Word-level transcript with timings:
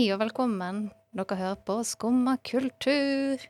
Hei 0.00 0.06
og 0.14 0.22
velkommen. 0.22 0.86
Dere 1.12 1.36
hører 1.36 1.56
på 1.68 1.74
Skumma 1.84 2.38
kultur. 2.40 3.42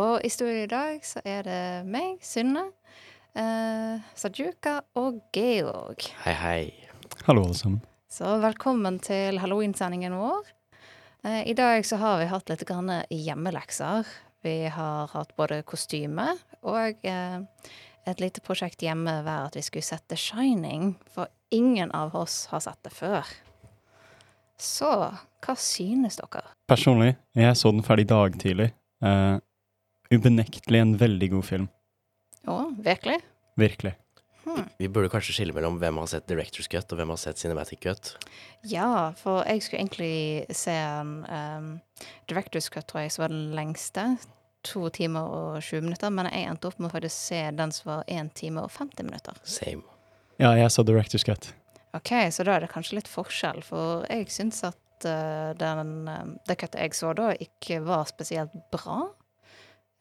Og 0.00 0.22
i 0.24 0.30
studio 0.32 0.62
i 0.62 0.68
dag 0.70 1.02
så 1.04 1.20
er 1.20 1.42
det 1.44 1.56
meg, 1.84 2.14
Synne, 2.24 2.62
eh, 3.36 3.98
Sajuka 4.16 4.78
og 4.96 5.18
Georg. 5.36 6.06
Hei, 6.22 6.32
hei. 6.32 6.62
Hallo, 7.26 7.42
alle 7.44 7.58
sammen. 7.58 7.82
Så 8.08 8.24
velkommen 8.40 9.02
til 9.04 9.36
halloweensendingen 9.42 10.16
vår. 10.16 10.48
Eh, 11.26 11.50
I 11.50 11.52
dag 11.52 11.84
så 11.84 11.98
har 12.00 12.22
vi 12.22 12.30
hatt 12.30 12.48
litt 12.48 12.64
grann 12.64 12.88
hjemmelekser. 13.10 14.08
Vi 14.40 14.68
har 14.72 15.12
hatt 15.12 15.36
både 15.36 15.60
kostyme 15.62 16.38
og 16.62 17.04
eh, 17.04 17.42
et 18.06 18.24
lite 18.24 18.40
prosjekt 18.40 18.80
hjemme 18.80 19.18
hver 19.26 19.50
at 19.50 19.60
vi 19.60 19.66
skulle 19.68 19.84
sette 19.84 20.16
Shining. 20.16 20.96
For 21.12 21.28
ingen 21.50 21.92
av 21.92 22.16
oss 22.16 22.46
har 22.46 22.64
sett 22.64 22.80
det 22.80 22.94
før. 22.96 23.28
Så 24.56 25.12
hva 25.42 25.56
synes 25.58 26.18
dere? 26.20 26.44
Personlig, 26.70 27.16
jeg 27.36 27.58
så 27.58 27.72
den 27.74 27.84
ferdig 27.86 28.06
i 28.06 28.12
dag 28.12 28.38
tidlig. 28.42 28.68
Uh, 29.02 29.38
ubenektelig 30.12 30.82
en 30.82 30.94
veldig 31.00 31.32
god 31.36 31.48
film. 31.48 31.66
Å, 32.48 32.60
virkelig? 32.82 33.18
Virkelig. 33.60 33.96
Vi 34.76 34.88
burde 34.90 35.10
kanskje 35.12 35.34
skille 35.36 35.54
mellom 35.54 35.76
hvem 35.78 36.00
har 36.00 36.08
sett 36.10 36.26
Director's 36.30 36.68
Cut, 36.70 36.90
og 36.90 36.98
hvem 36.98 37.12
har 37.14 37.20
sett 37.20 37.38
Cinematic 37.38 37.82
Cut. 37.84 38.12
Ja, 38.66 39.12
for 39.18 39.46
jeg 39.46 39.62
skulle 39.62 39.84
egentlig 39.84 40.56
se 40.58 40.74
en 40.74 41.12
um, 41.28 41.68
Director's 42.30 42.68
Cut, 42.72 42.88
tror 42.90 43.04
jeg, 43.04 43.14
som 43.14 43.26
var 43.26 43.34
den 43.34 43.52
lengste. 43.56 44.08
To 44.66 44.88
timer 44.94 45.26
og 45.26 45.62
20 45.62 45.86
minutter. 45.86 46.10
Men 46.14 46.28
jeg 46.30 46.50
endte 46.50 46.70
opp 46.70 46.78
med 46.78 46.90
å 46.90 46.94
faktisk 46.94 47.16
se 47.30 47.40
den 47.58 47.74
som 47.74 47.92
var 47.92 48.04
én 48.10 48.30
time 48.34 48.62
og 48.66 48.74
50 48.74 49.08
minutter. 49.08 49.38
Same. 49.46 49.86
Ja, 50.42 50.54
jeg 50.58 50.70
så 50.74 50.84
Director's 50.86 51.26
Cut. 51.26 51.52
Ok, 51.94 52.14
så 52.32 52.44
da 52.46 52.56
er 52.56 52.64
det 52.64 52.72
kanskje 52.72 52.96
litt 52.98 53.10
forskjell, 53.10 53.60
for 53.66 54.06
jeg 54.08 54.30
syns 54.32 54.62
at 54.64 54.78
uh, 55.08 55.52
den, 55.58 55.92
um, 56.08 56.36
det 56.48 56.58
cuttet 56.60 56.80
jeg 56.80 56.96
så 56.98 57.12
da, 57.16 57.32
ikke 57.40 57.80
var 57.86 58.06
spesielt 58.10 58.54
bra. 58.74 59.04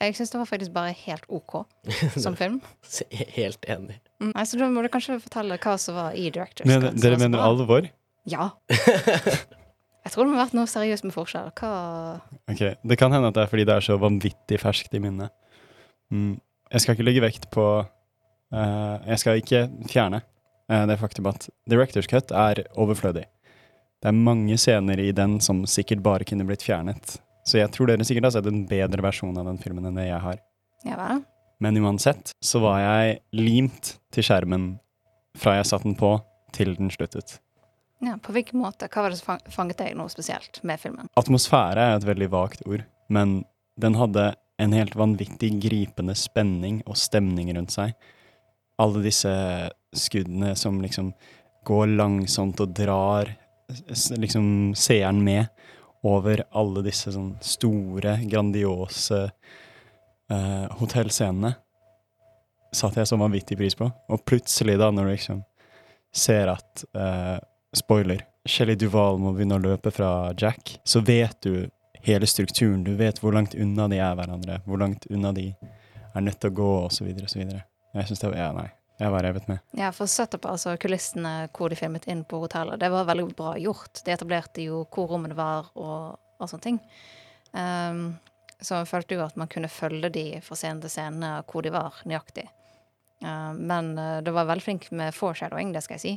Jeg 0.02 0.16
syns 0.18 0.32
det 0.34 0.40
var 0.42 0.50
faktisk 0.50 0.74
bare 0.74 0.94
helt 0.98 1.26
OK 1.30 1.60
som 2.24 2.36
film. 2.38 2.60
Helt 3.36 3.66
enig. 3.70 4.00
Mm, 4.20 4.32
altså, 4.34 4.56
så 4.56 4.62
da 4.64 4.70
må 4.74 4.82
du 4.82 4.90
kanskje 4.94 5.20
fortelle 5.22 5.60
hva 5.62 5.76
som 5.82 5.98
var 5.98 6.18
i 6.18 6.30
Director's 6.34 6.70
Men, 6.70 6.88
Cut. 6.88 7.02
dere 7.04 7.20
mener 7.22 7.44
alvor? 7.46 7.90
Ja. 8.30 8.50
Jeg 10.02 10.16
tror 10.16 10.26
det 10.26 10.32
må 10.32 10.40
ha 10.40 10.46
vært 10.48 10.56
noe 10.58 10.70
seriøst 10.70 11.06
med 11.06 11.14
forskjell. 11.14 11.52
Hva 11.62 11.74
Ok, 12.50 12.64
Det 12.82 12.98
kan 12.98 13.14
hende 13.14 13.30
at 13.30 13.38
det 13.38 13.44
er 13.44 13.52
fordi 13.52 13.68
det 13.70 13.76
er 13.76 13.86
så 13.86 14.00
vanvittig 14.02 14.58
ferskt 14.62 14.98
i 14.98 15.02
minnet. 15.04 15.30
Mm, 16.12 16.40
jeg 16.72 16.82
skal 16.82 16.96
ikke 16.96 17.06
legge 17.06 17.24
vekt 17.24 17.46
på 17.54 17.66
uh, 17.86 18.96
Jeg 19.08 19.20
skal 19.22 19.40
ikke 19.40 19.62
fjerne 19.92 20.24
uh, 20.72 20.84
det 20.90 20.98
faktum 21.00 21.30
at 21.30 21.48
Director's 21.70 22.10
Cut 22.10 22.34
er 22.34 22.66
overflødig. 22.74 23.28
Det 24.02 24.10
er 24.10 24.18
mange 24.18 24.56
scener 24.58 25.00
i 25.00 25.12
den 25.14 25.38
som 25.46 25.62
sikkert 25.70 26.02
bare 26.02 26.26
kunne 26.26 26.46
blitt 26.50 26.64
fjernet. 26.66 27.20
Så 27.46 27.60
jeg 27.60 27.70
tror 27.74 27.90
dere 27.90 28.06
sikkert 28.06 28.30
har 28.30 28.34
sett 28.34 28.48
en 28.50 28.64
bedre 28.70 29.04
versjon 29.06 29.38
av 29.38 29.46
den 29.46 29.60
filmen 29.62 29.86
enn 29.86 30.00
det 30.00 30.08
jeg 30.08 30.22
har. 30.24 30.40
Ja 30.88 30.98
hva? 30.98 31.20
Men 31.62 31.78
uansett 31.78 32.32
så 32.42 32.64
var 32.64 32.80
jeg 32.82 33.20
limt 33.38 33.96
til 34.14 34.26
skjermen 34.26 34.72
fra 35.38 35.60
jeg 35.60 35.68
satte 35.70 35.86
den 35.86 35.98
på, 36.00 36.16
til 36.56 36.74
den 36.80 36.90
sluttet. 36.92 37.38
Ja, 38.02 38.16
På 38.18 38.34
hvilken 38.34 38.64
måte? 38.64 38.90
Hva 38.90 39.04
var 39.06 39.14
det 39.14 39.20
som 39.20 39.38
fanget 39.54 39.78
deg 39.84 39.94
noe 39.98 40.10
spesielt 40.10 40.58
med 40.66 40.82
filmen? 40.82 41.12
Atmosfære 41.22 41.84
er 41.92 42.00
et 42.00 42.08
veldig 42.08 42.32
vagt 42.34 42.66
ord, 42.66 42.82
men 43.14 43.44
den 43.78 44.00
hadde 44.00 44.32
en 44.62 44.74
helt 44.74 44.98
vanvittig 44.98 45.52
gripende 45.62 46.16
spenning 46.18 46.82
og 46.88 46.98
stemning 46.98 47.54
rundt 47.54 47.76
seg. 47.78 47.94
Alle 48.82 49.06
disse 49.06 49.30
skuddene 49.94 50.56
som 50.58 50.82
liksom 50.82 51.14
går 51.70 51.94
langsomt 51.94 52.62
og 52.66 52.74
drar 52.74 53.30
liksom 54.18 54.74
seeren 54.78 55.24
med 55.24 55.46
over 56.08 56.44
alle 56.58 56.82
disse 56.86 57.14
sånn 57.14 57.36
store, 57.46 58.18
grandiose 58.26 59.20
eh, 60.32 60.66
hotellscenene, 60.80 61.54
satte 62.74 63.02
jeg 63.02 63.12
så 63.12 63.20
vanvittig 63.22 63.58
pris 63.60 63.78
på. 63.78 63.90
Og 64.10 64.26
plutselig, 64.26 64.80
da, 64.82 64.90
når 64.92 65.08
du 65.08 65.14
liksom 65.14 65.44
ser 66.16 66.52
at 66.56 66.84
eh, 66.96 67.38
Spoiler. 67.78 68.26
Shelley 68.46 68.76
Duval 68.76 69.20
må 69.22 69.32
begynne 69.36 69.56
å 69.56 69.64
løpe 69.64 69.94
fra 69.96 70.34
Jack. 70.38 70.74
Så 70.84 71.00
vet 71.08 71.38
du 71.46 71.70
hele 72.04 72.28
strukturen. 72.28 72.84
Du 72.84 72.96
vet 73.00 73.22
hvor 73.22 73.32
langt 73.36 73.56
unna 73.56 73.88
de 73.88 74.02
er 74.02 74.18
hverandre. 74.18 74.60
Hvor 74.66 74.82
langt 74.82 75.06
unna 75.08 75.32
de 75.36 75.52
er 76.12 76.26
nødt 76.26 76.42
til 76.42 76.52
å 76.52 76.58
gå, 76.58 76.72
osv. 76.90 77.14
osv. 77.24 77.46
Jeg 77.46 78.10
syns 78.10 78.24
det 78.24 78.32
var 78.34 78.40
Ja, 78.42 78.52
nei. 78.58 78.68
Jeg 79.02 79.10
var 79.10 79.24
revet 79.26 79.48
med. 79.50 79.62
Ja, 79.74 79.90
for 79.96 80.10
setup, 80.10 80.46
altså 80.46 80.76
kulissene 80.78 81.48
hvor 81.56 81.72
de 81.74 81.78
filmet 81.80 82.06
inn 82.12 82.22
på 82.28 82.38
hotellet, 82.44 82.78
det 82.82 82.92
var 82.94 83.08
veldig 83.10 83.32
bra 83.34 83.56
gjort. 83.58 84.04
De 84.06 84.14
etablerte 84.14 84.66
jo 84.68 84.84
hvor 84.94 85.10
rommene 85.10 85.38
var 85.38 85.72
og, 85.74 86.20
og 86.38 86.52
sånne 86.52 86.66
ting. 86.68 86.78
Um, 87.52 88.04
så 88.62 88.78
jeg 88.78 88.92
følte 88.92 89.18
jo 89.18 89.24
at 89.26 89.40
man 89.42 89.50
kunne 89.50 89.72
følge 89.74 90.12
de 90.14 90.26
fra 90.46 90.58
scene 90.60 90.84
til 90.84 90.94
scene 90.94 91.32
hvor 91.50 91.66
de 91.66 91.72
var, 91.74 91.98
nøyaktig. 92.06 92.46
Uh, 93.26 93.58
men 93.58 93.96
uh, 93.98 94.20
det 94.22 94.36
var 94.36 94.50
veldig 94.52 94.68
flink 94.68 94.86
med 94.94 95.18
foreshadowing, 95.18 95.74
det 95.74 95.82
skal 95.88 95.98
jeg 95.98 96.06
si. 96.06 96.14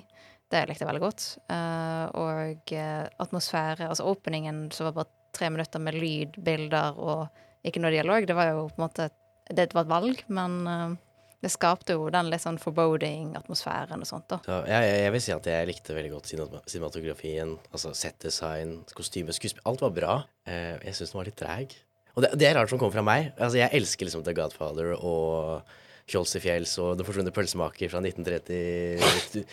Det 0.52 0.66
likte 0.68 0.84
jeg 0.84 0.90
veldig 0.90 1.04
godt. 1.06 1.24
Uh, 1.48 2.04
og 2.20 2.74
uh, 2.76 3.06
atmosfære, 3.24 3.88
altså 3.88 4.10
openingen 4.12 4.66
som 4.76 4.90
var 4.90 4.98
bare 5.00 5.12
tre 5.34 5.48
minutter 5.50 5.80
med 5.80 5.96
lyd, 5.96 6.36
bilder 6.44 7.00
og 7.00 7.40
ikke 7.64 7.80
noe 7.80 7.96
dialog, 7.96 8.28
det 8.28 8.36
var 8.36 8.52
jo 8.52 8.68
på 8.68 8.76
en 8.76 8.84
måte 8.84 9.08
Det 9.48 9.72
var 9.72 9.84
et 9.84 9.90
valg, 9.90 10.20
men 10.32 10.98
det 11.44 11.52
skapte 11.52 11.96
jo 11.98 12.08
den 12.12 12.30
litt 12.32 12.42
sånn 12.42 12.58
foreboding-atmosfæren 12.62 14.00
og 14.00 14.08
sånt, 14.08 14.26
da. 14.32 14.40
Ja, 14.48 14.80
jeg, 14.80 14.98
jeg, 15.04 15.14
vil 15.14 15.24
si 15.26 15.34
at 15.34 15.48
jeg 15.50 15.68
likte 15.68 15.96
veldig 15.96 16.12
godt 16.14 16.30
cinematografien. 16.32 17.56
Altså 17.70 17.92
settdesign, 17.98 18.78
kostyme, 18.96 19.34
skuespill. 19.36 19.64
Alt 19.68 19.84
var 19.84 19.92
bra. 19.96 20.14
Eh, 20.48 20.74
jeg 20.88 20.96
syns 20.96 21.12
den 21.12 21.20
var 21.20 21.28
litt 21.28 21.40
treg. 21.40 21.76
Og 22.14 22.24
det, 22.24 22.32
det 22.40 22.48
er 22.48 22.56
rart 22.56 22.72
som 22.72 22.80
kommer 22.80 22.96
fra 22.96 23.04
meg. 23.04 23.32
Altså, 23.36 23.58
jeg 23.60 23.74
elsker 23.76 24.08
liksom 24.08 24.24
The 24.24 24.36
Godfather 24.38 24.94
og 24.96 25.74
Kjols 26.10 26.34
i 26.36 26.42
fjells 26.44 26.74
og 26.82 26.98
Den 26.98 27.06
forsvunne 27.08 27.32
pølsemaker 27.32 27.88
fra 27.92 28.02
1930 28.04 29.44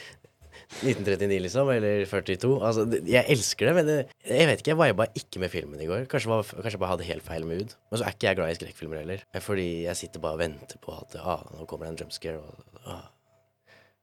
1939, 0.81 1.39
liksom, 1.45 1.69
eller 1.73 2.03
42. 2.09 2.51
Altså, 2.67 2.85
jeg 3.07 3.25
elsker 3.35 3.69
det, 3.69 3.75
men 3.77 3.89
jeg 3.91 4.49
vet 4.49 4.63
ikke, 4.63 4.73
jeg 4.73 4.79
viba 4.81 5.07
ikke 5.21 5.43
med 5.43 5.53
filmen 5.53 5.81
i 5.83 5.87
går. 5.89 6.05
Kanskje, 6.11 6.31
var, 6.31 6.43
kanskje 6.49 6.75
jeg 6.75 6.83
bare 6.83 6.93
hadde 6.95 7.07
helt 7.09 7.25
feil 7.27 7.47
mood. 7.47 7.73
Men 7.89 8.01
så 8.01 8.07
er 8.07 8.15
ikke 8.15 8.29
jeg 8.29 8.39
glad 8.39 8.53
i 8.53 8.59
skrekkfilmer 8.59 9.01
heller. 9.03 9.23
Fordi 9.47 9.69
jeg 9.85 9.99
sitter 9.99 10.23
bare 10.23 10.37
og 10.37 10.43
venter 10.43 10.81
på 10.83 10.93
at 10.97 11.17
ah, 11.21 11.43
nå 11.55 11.65
kommer 11.69 11.87
det 11.87 11.95
en 11.95 12.03
jumpscare. 12.03 12.37
Og, 12.39 12.85
ah. 12.85 13.09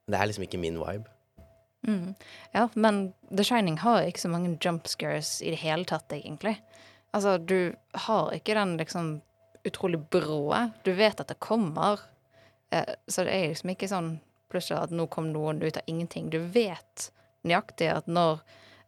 Det 0.09 0.19
er 0.19 0.31
liksom 0.31 0.49
ikke 0.49 0.61
min 0.61 0.81
vibe. 0.81 1.09
Mm. 1.87 2.15
Ja, 2.55 2.69
men 2.75 3.13
The 3.31 3.45
Shining 3.45 3.79
har 3.79 4.03
ikke 4.03 4.25
så 4.25 4.31
mange 4.33 4.57
jumpscares 4.65 5.39
i 5.43 5.53
det 5.55 5.63
hele 5.63 5.87
tatt, 5.89 6.11
egentlig. 6.13 6.59
Altså, 7.15 7.39
du 7.39 7.73
har 7.95 8.33
ikke 8.35 8.57
den 8.59 8.77
liksom 8.81 9.19
utrolig 9.69 10.01
brå. 10.11 10.55
Du 10.85 10.93
vet 10.97 11.21
at 11.21 11.29
det 11.29 11.39
kommer, 11.41 12.01
eh, 12.71 12.95
så 13.09 13.25
det 13.25 13.35
er 13.35 13.53
liksom 13.53 13.73
ikke 13.75 13.91
sånn 13.91 14.17
plutselig 14.53 14.81
at 14.81 14.95
nå 14.95 15.07
kom 15.13 15.31
noen 15.33 15.63
ut 15.63 15.77
av 15.77 15.91
ingenting. 15.91 16.31
Du 16.33 16.41
vet 16.55 17.11
nøyaktig 17.47 17.91
at 17.93 18.09
når 18.11 18.43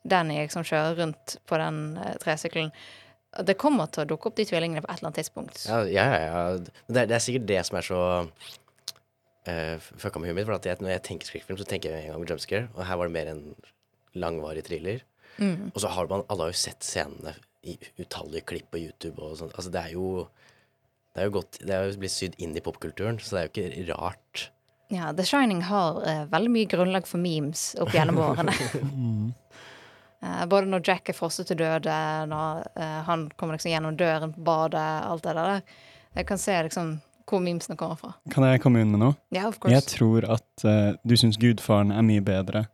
Danny 0.09 0.39
liksom 0.41 0.65
kjører 0.65 0.97
rundt 1.03 1.37
på 1.49 1.59
den 1.61 1.81
eh, 2.01 2.17
tresykkelen 2.23 2.71
Det 3.47 3.55
kommer 3.61 3.91
til 3.93 4.05
å 4.05 4.09
dukke 4.11 4.31
opp 4.31 4.39
de 4.39 4.47
tvillingene 4.49 4.83
på 4.83 4.89
et 4.89 4.99
eller 4.99 5.11
annet 5.11 5.21
tidspunkt. 5.21 5.61
Ja, 5.69 5.83
ja, 5.87 6.07
ja. 6.19 6.39
Men 6.57 6.97
Det, 6.97 7.03
er, 7.03 7.11
det 7.13 7.15
er 7.19 7.23
sikkert 7.23 7.47
det 7.47 7.61
som 7.69 7.77
er 7.79 7.87
så 7.87 8.01
uh, 9.47 9.77
fucka 9.79 10.19
med 10.19 10.33
huet 10.33 10.41
mitt. 10.41 10.49
For 10.49 10.57
at 10.57 10.67
jeg, 10.67 10.81
når 10.83 10.97
jeg 10.97 11.05
tenker 11.07 11.31
skrekkfilm, 11.31 11.61
så 11.61 11.67
tenker 11.69 11.95
jeg 11.95 12.09
en 12.09 12.17
gang 12.17 12.25
på 12.25 12.33
jumpscare. 12.33 12.67
Og 12.75 12.83
her 12.89 12.99
var 12.99 13.07
det 13.07 13.15
mer 13.15 13.31
en 13.31 13.45
langvarig 14.19 14.65
thriller. 14.67 15.05
Mm. 15.39 15.71
Og 15.71 15.79
så 15.85 15.93
har 15.95 16.11
man 16.11 16.25
Alle 16.27 16.49
har 16.49 16.51
jo 16.51 16.59
sett 16.59 16.83
scenene 16.83 17.37
i 17.63 17.77
utallige 18.01 18.49
klipp 18.51 18.73
på 18.75 18.83
YouTube 18.83 19.23
og 19.23 19.39
sånt. 19.39 19.55
Altså, 19.55 19.71
det 19.71 19.85
er 19.85 19.95
jo 19.95 20.27
Det 21.15 21.23
er 21.23 21.31
jo 21.31 21.37
godt 21.39 21.59
Det 21.61 21.75
er 21.75 21.87
jo 21.87 21.99
blitt 22.03 22.17
sydd 22.17 22.35
inn 22.39 22.57
i 22.57 22.65
popkulturen, 22.65 23.23
så 23.23 23.37
det 23.37 23.43
er 23.43 23.47
jo 23.47 23.85
ikke 23.85 24.01
rart. 24.01 24.51
Ja, 24.93 25.13
The 25.13 25.25
Shining 25.25 25.63
har 25.63 26.01
uh, 26.03 26.25
veldig 26.31 26.51
mye 26.51 26.67
grunnlag 26.71 27.07
for 27.07 27.23
memes 27.23 27.77
opp 27.81 27.93
gjennom 27.95 28.19
årene. 28.27 28.55
uh, 30.23 30.47
både 30.53 30.67
når 30.67 30.83
Jack 30.89 31.13
er 31.13 31.17
frosset 31.17 31.47
til 31.51 31.61
døde, 31.63 31.99
når 32.31 32.65
uh, 32.75 32.99
han 33.07 33.29
kommer 33.37 33.55
liksom 33.55 33.71
gjennom 33.71 33.95
døren 33.99 34.35
på 34.35 34.43
badet, 34.51 34.89
alt 35.07 35.23
det 35.29 35.37
der. 35.39 35.63
Jeg 36.19 36.27
kan 36.27 36.43
se 36.43 36.59
liksom 36.67 36.99
hvor 37.31 37.39
memesene 37.39 37.79
kommer 37.79 37.95
fra. 37.95 38.17
Kan 38.35 38.43
jeg 38.49 38.59
komme 38.65 38.83
inn 38.83 38.91
med 38.91 39.05
noe? 39.05 39.15
Ja, 39.31 39.47
of 39.47 39.61
course. 39.63 39.71
Jeg 39.77 39.87
tror 39.87 40.25
at 40.35 40.65
du 41.07 41.13
syns 41.15 41.39
Gudfaren 41.39 41.93
er 41.95 42.03
mye 42.03 42.25
bedre 42.27 42.65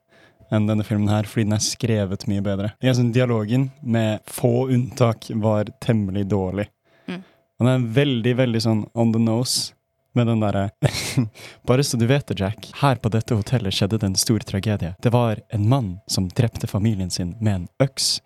enn 0.48 0.64
denne 0.69 0.84
filmen 0.86 1.10
her, 1.10 1.26
fordi 1.28 1.44
den 1.44 1.56
er 1.58 1.64
skrevet 1.64 2.26
mye 2.30 2.40
bedre. 2.44 2.70
Jeg 2.80 2.96
synes 2.96 3.12
Dialogen, 3.12 3.70
med 3.82 4.24
få 4.30 4.70
unntak, 4.72 5.28
var 5.42 5.69
temmelig 5.84 6.26
dårlig. 6.30 6.69
Mm. 7.10 7.22
Den 7.60 7.70
er 7.72 7.86
veldig, 8.00 8.34
veldig 8.40 8.62
sånn 8.64 8.84
on 8.94 9.12
the 9.12 9.20
nose. 9.22 9.75
Med 10.16 10.26
den 10.30 10.40
derre 10.40 10.66
Bare 11.68 11.84
så 11.84 11.98
du 12.00 12.06
vet 12.08 12.26
det, 12.30 12.38
Jack. 12.40 12.70
Her 12.80 12.96
på 13.02 13.10
dette 13.12 13.36
hotellet 13.36 13.74
skjedde 13.76 13.98
det 14.00 14.08
en 14.10 14.16
stor 14.18 14.40
tragedie. 14.48 14.94
Det 15.04 15.12
var 15.14 15.42
en 15.52 15.68
mann 15.68 15.90
som 16.10 16.28
drepte 16.32 16.66
familien 16.70 17.10
sin 17.12 17.34
med 17.40 17.54
en 17.60 17.68
øks. 17.84 18.16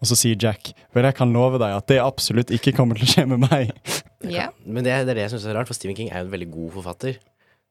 Og 0.00 0.08
så 0.10 0.16
sier 0.18 0.36
Jack 0.40 0.72
Vel, 0.96 1.06
jeg 1.08 1.16
kan 1.16 1.30
love 1.32 1.60
deg 1.62 1.76
at 1.76 1.86
det 1.88 2.00
absolutt 2.02 2.50
ikke 2.52 2.74
kommer 2.76 2.98
til 2.98 3.06
å 3.06 3.12
skje 3.14 3.28
med 3.34 3.44
meg. 3.48 3.72
Yeah. 4.24 4.54
Men 4.64 4.86
det, 4.86 4.92
er- 4.94 5.02
det 5.04 5.12
er 5.12 5.18
det 5.18 5.24
jeg 5.26 5.32
syns 5.34 5.42
er 5.50 5.52
rart, 5.58 5.68
for 5.68 5.76
Stephen 5.76 5.96
King 5.98 6.06
er 6.08 6.22
jo 6.22 6.30
en 6.30 6.32
veldig 6.32 6.46
god 6.48 6.70
forfatter. 6.78 7.18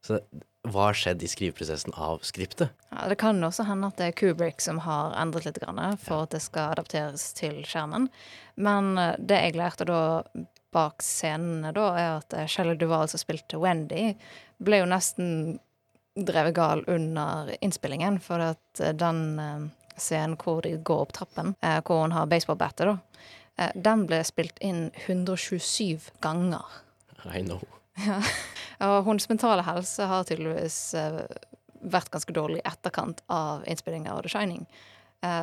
Så 0.06 0.20
hva 0.70 0.84
har 0.86 0.94
skjedd 0.94 1.24
i 1.26 1.30
skriveprosessen 1.32 1.96
av 1.98 2.20
skriptet? 2.22 2.70
Ja, 2.94 3.08
det 3.10 3.16
kan 3.18 3.42
også 3.42 3.66
hende 3.66 3.88
at 3.90 3.98
det 3.98 4.06
er 4.06 4.14
Kubrick 4.20 4.62
som 4.62 4.78
har 4.84 5.16
endret 5.18 5.48
litt 5.48 5.58
grann 5.58 5.80
for 5.98 6.28
at 6.28 6.36
det 6.36 6.44
skal 6.44 6.76
adapteres 6.76 7.24
til 7.34 7.58
skjermen. 7.66 8.06
Men 8.54 8.92
eh, 9.02 9.16
det 9.18 9.40
jeg 9.48 9.56
lærte 9.58 9.88
da 9.90 9.98
bak 10.74 11.02
scenene, 11.04 11.70
da, 11.76 11.86
er 11.98 12.10
at 12.18 12.34
eh, 12.36 12.48
Shelley 12.50 12.76
Duval 12.80 13.06
som 13.10 13.22
spilte 13.22 13.60
Wendy, 13.62 14.10
ble 14.64 14.82
jo 14.82 14.88
nesten 14.90 15.30
drevet 16.14 16.54
gal 16.54 16.84
under 16.90 17.54
innspillingen. 17.64 18.18
For 18.22 18.42
at 18.52 18.82
eh, 18.82 18.92
den 18.98 19.22
eh, 19.38 19.64
scenen 19.96 20.34
hvor 20.42 20.62
de 20.66 20.74
går 20.82 21.04
opp 21.06 21.14
trappen, 21.14 21.52
hvor 21.86 22.00
hun 22.02 22.14
har 22.16 22.26
baseballbattet, 22.26 22.90
da, 22.90 23.68
den 23.78 24.00
ble 24.10 24.18
spilt 24.26 24.58
inn 24.66 24.88
127 25.06 26.10
ganger. 26.24 26.66
I 27.30 27.42
know. 27.46 27.62
Ja. 28.04 28.16
Og 28.82 29.04
hennes 29.06 29.28
mentale 29.30 29.62
helse 29.62 30.02
har 30.10 30.24
tydeligvis 30.26 30.78
vært 31.86 32.08
ganske 32.10 32.34
dårlig 32.34 32.58
i 32.58 32.64
etterkant 32.66 33.20
av 33.30 33.62
innspillinga 33.70 34.10
av 34.10 34.24
The 34.24 34.32
Shining. 34.32 34.64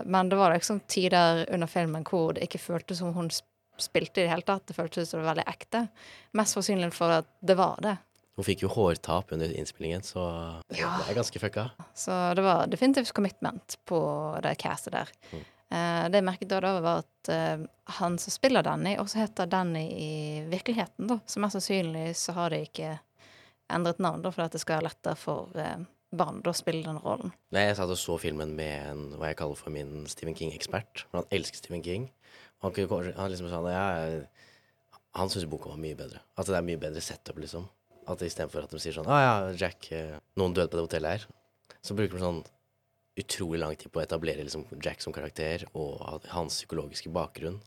Men 0.04 0.27
det 0.30 0.36
var 0.36 0.51
liksom 0.51 0.81
tider 0.92 1.45
under 1.48 1.72
filmen 1.72 2.04
hvor 2.04 2.36
det 2.36 2.44
ikke 2.50 2.60
føltes 2.60 3.00
som 3.00 3.13
hun 3.16 3.31
sp- 3.31 3.48
spilte 3.83 4.22
i 4.22 4.25
det 4.25 4.31
hele 4.31 4.45
tatt. 4.48 4.66
Det 4.69 4.78
føltes 4.78 5.10
som 5.10 5.19
det 5.22 5.25
var 5.25 5.36
veldig 5.36 5.48
ekte. 5.51 5.86
Mest 6.38 6.57
sannsynlig 6.57 6.92
for 6.95 7.19
at 7.22 7.30
det 7.42 7.57
var 7.60 7.81
det. 7.83 7.98
Hun 8.39 8.48
fikk 8.48 8.63
jo 8.63 8.69
hårtap 8.72 9.33
under 9.36 9.51
innspillingen, 9.51 10.01
så 10.07 10.22
Ja. 10.72 10.98
det 11.01 11.12
er 11.12 11.18
ganske 11.19 11.39
fucka. 11.39 11.69
Så 11.94 12.16
det 12.36 12.42
var 12.45 12.68
definitivt 12.68 13.13
commitment 13.13 13.78
på 13.86 14.00
det 14.42 14.56
castet 14.57 14.94
der. 14.95 15.10
Mm. 15.33 15.44
Uh, 15.72 16.10
det 16.12 16.19
jeg 16.19 16.24
merket 16.28 16.50
da, 16.51 16.60
da 16.60 16.72
var 16.83 17.04
at 17.04 17.30
uh, 17.31 17.66
han 18.00 18.18
som 18.19 18.31
spiller 18.33 18.63
Danny, 18.63 18.98
også 19.00 19.22
heter 19.22 19.48
Danny 19.48 19.86
i 19.92 20.12
virkeligheten. 20.51 21.07
da. 21.07 21.19
Så 21.25 21.39
mest 21.39 21.56
sannsynlig 21.60 22.16
så 22.16 22.34
har 22.36 22.50
de 22.51 22.63
ikke 22.66 23.00
endret 23.72 24.00
navn, 24.00 24.22
da, 24.22 24.31
for 24.31 24.44
at 24.44 24.51
det 24.51 24.60
skal 24.63 24.80
være 24.80 24.89
lettere 24.89 25.16
for 25.19 25.51
uh, 25.56 25.84
barn 26.12 26.42
å 26.44 26.54
spille 26.56 26.84
den 26.84 27.00
rollen. 27.00 27.31
Nei, 27.56 27.68
jeg 27.69 27.77
satt 27.80 27.92
og 27.94 28.00
så 28.00 28.18
filmen 28.19 28.56
med 28.57 28.89
en, 28.89 29.06
hva 29.19 29.31
jeg 29.31 29.39
kaller 29.39 29.60
for 29.60 29.72
min 29.72 30.06
Stephen 30.12 30.36
King-ekspert. 30.36 31.06
For 31.10 31.22
Han 31.22 31.31
elsker 31.31 31.62
Stephen 31.63 31.84
King. 31.86 32.10
Han, 32.62 32.74
kunne, 32.75 33.13
han 33.18 33.31
liksom 33.34 33.50
sa 33.50 33.62
ja, 33.72 33.86
han 35.18 35.31
syns 35.31 35.48
boka 35.50 35.72
var 35.72 35.80
mye 35.81 35.98
bedre. 35.98 36.22
At 36.40 36.50
det 36.50 36.58
er 36.58 36.66
mye 36.66 36.80
bedre 36.81 37.02
setup, 37.04 37.40
liksom. 37.42 37.68
At 38.10 38.22
istedenfor 38.25 38.66
at 38.66 38.74
de 38.74 38.80
sier 38.81 38.96
sånn 38.96 39.10
Å 39.10 39.18
ja, 39.22 39.34
Jack, 39.60 39.92
eh, 39.94 40.18
noen 40.40 40.56
døde 40.58 40.72
på 40.72 40.80
det 40.80 40.86
hotellet 40.88 41.16
her. 41.18 41.25
Så 41.86 41.96
bruker 41.98 42.18
de 42.18 42.24
sånn 42.24 42.42
utrolig 43.22 43.60
lang 43.60 43.75
tid 43.78 43.92
på 43.92 44.00
å 44.00 44.06
etablere 44.06 44.46
liksom 44.46 44.63
Jack 44.81 45.04
som 45.04 45.13
karakter 45.13 45.66
og 45.78 46.24
hans 46.31 46.62
psykologiske 46.62 47.12
bakgrunn. 47.13 47.60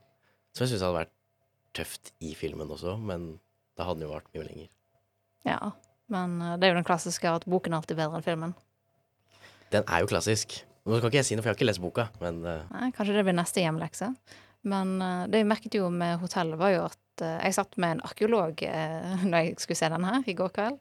Som 0.55 0.65
jeg 0.65 0.73
syns 0.73 0.85
hadde 0.87 1.03
vært 1.03 1.15
tøft 1.75 2.13
i 2.23 2.33
filmen 2.39 2.71
også, 2.71 2.95
men 3.03 3.35
da 3.75 3.89
hadde 3.89 4.01
den 4.01 4.09
jo 4.09 4.15
vart 4.15 4.31
mye 4.35 4.47
lenger. 4.47 4.71
Ja, 5.45 5.59
men 6.13 6.39
eh, 6.41 6.55
det 6.59 6.69
er 6.69 6.75
jo 6.75 6.81
den 6.81 6.89
klassiske 6.89 7.31
at 7.31 7.47
boken 7.51 7.75
er 7.75 7.83
alltid 7.83 7.99
bedre 8.01 8.21
enn 8.21 8.27
filmen. 8.27 8.55
Den 9.75 9.85
er 9.91 10.05
jo 10.05 10.11
klassisk. 10.11 10.61
Nå 10.85 10.99
kan 11.01 11.09
ikke 11.09 11.23
jeg 11.23 11.29
si 11.31 11.37
noe, 11.37 11.43
for 11.43 11.51
jeg 11.51 11.57
har 11.57 11.61
ikke 11.61 11.69
lest 11.71 11.83
boka, 11.83 12.09
men 12.23 12.43
eh, 12.49 12.67
Nei, 12.75 12.91
kanskje 12.97 13.17
det 13.17 13.25
blir 13.27 13.37
neste 13.37 13.63
hjemlekse. 13.65 14.11
Men 14.69 14.97
eh, 15.03 15.25
det 15.31 15.43
jeg 15.43 15.51
merket 15.51 15.79
jo 15.79 15.89
med 15.93 16.19
hotellet, 16.23 16.61
var 16.61 16.75
jo 16.75 16.85
at 16.89 17.25
eh, 17.25 17.41
jeg 17.49 17.59
satt 17.59 17.77
med 17.77 17.97
en 17.97 18.07
arkeolog 18.09 18.65
uh, 18.65 19.27
når 19.31 19.39
jeg 19.39 19.59
skulle 19.63 19.81
se 19.81 19.93
den 19.93 20.09
her 20.09 20.31
i 20.31 20.39
går 20.39 20.55
kveld. 20.57 20.81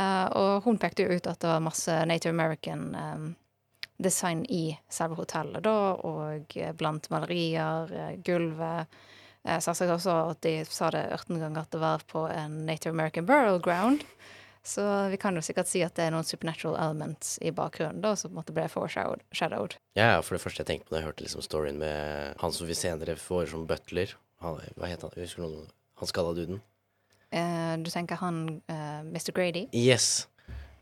Eh, 0.00 0.26
og 0.40 0.64
hun 0.64 0.80
pekte 0.80 1.04
jo 1.04 1.16
ut 1.16 1.26
at 1.28 1.40
det 1.42 1.50
var 1.50 1.64
masse 1.64 1.94
Native 2.08 2.32
American 2.32 2.84
eh, 2.96 3.24
design 4.02 4.44
i 4.48 4.72
selve 4.90 5.20
hotellet, 5.20 5.62
da, 5.66 5.78
og 6.08 6.56
eh, 6.56 6.72
blant 6.76 7.08
malerier, 7.12 7.92
eh, 7.92 8.14
gulvet. 8.24 9.02
Selvsagt 9.42 9.90
også 9.90 10.12
at 10.30 10.38
de 10.46 10.52
sa 10.70 10.92
det 10.94 11.00
18 11.16 11.40
ganger 11.40 11.64
at 11.64 11.72
det 11.74 11.80
var 11.82 12.04
på 12.06 12.20
en 12.30 12.60
Native 12.68 12.92
American 12.94 13.26
burial 13.26 13.58
ground. 13.58 14.04
Så 14.64 14.82
vi 15.10 15.16
kan 15.18 15.34
jo 15.34 15.42
sikkert 15.42 15.66
si 15.66 15.80
at 15.82 15.96
det 15.98 16.04
er 16.06 16.12
noen 16.14 16.26
supernatural 16.26 16.76
elements 16.78 17.34
i 17.42 17.50
bakgrunnen, 17.50 18.00
da, 18.04 18.12
som 18.16 18.30
på 18.30 18.36
en 18.36 18.40
måte 18.40 18.54
ble 18.54 18.68
foreshadowed. 18.70 19.74
Ja, 19.98 20.20
for 20.22 20.36
det 20.36 20.42
første 20.44 20.62
jeg 20.62 20.68
tenkte 20.68 20.86
på 20.88 20.94
da 20.94 21.00
jeg 21.00 21.08
hørte 21.08 21.24
liksom 21.26 21.42
storyen 21.42 21.80
med 21.82 22.36
han 22.38 22.54
som 22.54 22.68
vi 22.70 22.76
senere 22.78 23.16
får 23.18 23.48
som 23.50 23.66
butler 23.66 24.14
han, 24.42 24.60
Hva 24.78 24.86
het 24.90 25.02
han? 25.02 25.10
Jeg 25.16 25.26
husker 25.28 25.42
noen 25.44 25.66
Han 26.02 26.08
skalla 26.10 26.32
duden? 26.34 26.60
Uh, 27.32 27.74
du 27.82 27.90
tenker 27.90 28.18
han 28.20 28.38
uh, 28.70 29.02
Mr. 29.06 29.30
Grady? 29.34 29.66
Yes! 29.74 30.26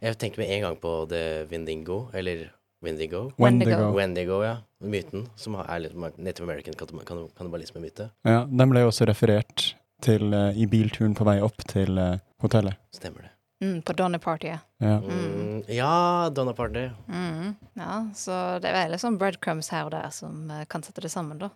Jeg 0.01 0.17
tenkte 0.21 0.41
med 0.41 0.49
en 0.55 0.63
gang 0.65 0.77
på 0.81 0.93
The 1.11 1.45
Windingo, 1.51 2.07
eller 2.17 2.47
Windigo. 2.83 3.31
Wendigo. 3.39 3.91
Wendigo, 3.97 4.39
ja. 4.45 4.55
Myten, 4.81 5.27
som 5.37 5.59
er 5.61 5.83
litt 5.85 5.93
Native 6.17 6.47
American 6.49 6.75
kannib- 6.81 7.05
kannib- 7.05 7.35
kannibalisme-myte. 7.37 8.07
Ja, 8.25 8.47
den 8.49 8.73
ble 8.73 8.81
jo 8.87 8.89
også 8.93 9.05
referert 9.11 9.75
til 10.01 10.33
uh, 10.33 10.49
i 10.57 10.65
bilturen 10.73 11.13
på 11.15 11.27
vei 11.29 11.37
opp 11.45 11.61
til 11.69 12.01
eh, 12.01 12.17
hotellet. 12.41 12.81
Stemmer 12.97 13.27
det. 13.29 13.30
Mm, 13.61 13.83
på 13.83 13.93
Donner-partyet. 13.93 14.61
Ja. 14.79 14.97
Mm. 14.97 15.65
Ja, 15.69 16.31
Donner-party. 16.31 16.91
Mm, 17.09 17.55
ja, 17.75 18.11
så 18.15 18.59
det 18.59 18.71
er 18.73 18.89
litt 18.89 19.03
sånn 19.03 19.19
breadcrumbs 19.21 19.69
her 19.75 19.89
og 19.89 19.93
der 19.93 20.09
som 20.17 20.49
eh, 20.51 20.65
kan 20.65 20.85
sette 20.85 21.05
det 21.05 21.13
sammen, 21.13 21.43
da. 21.43 21.51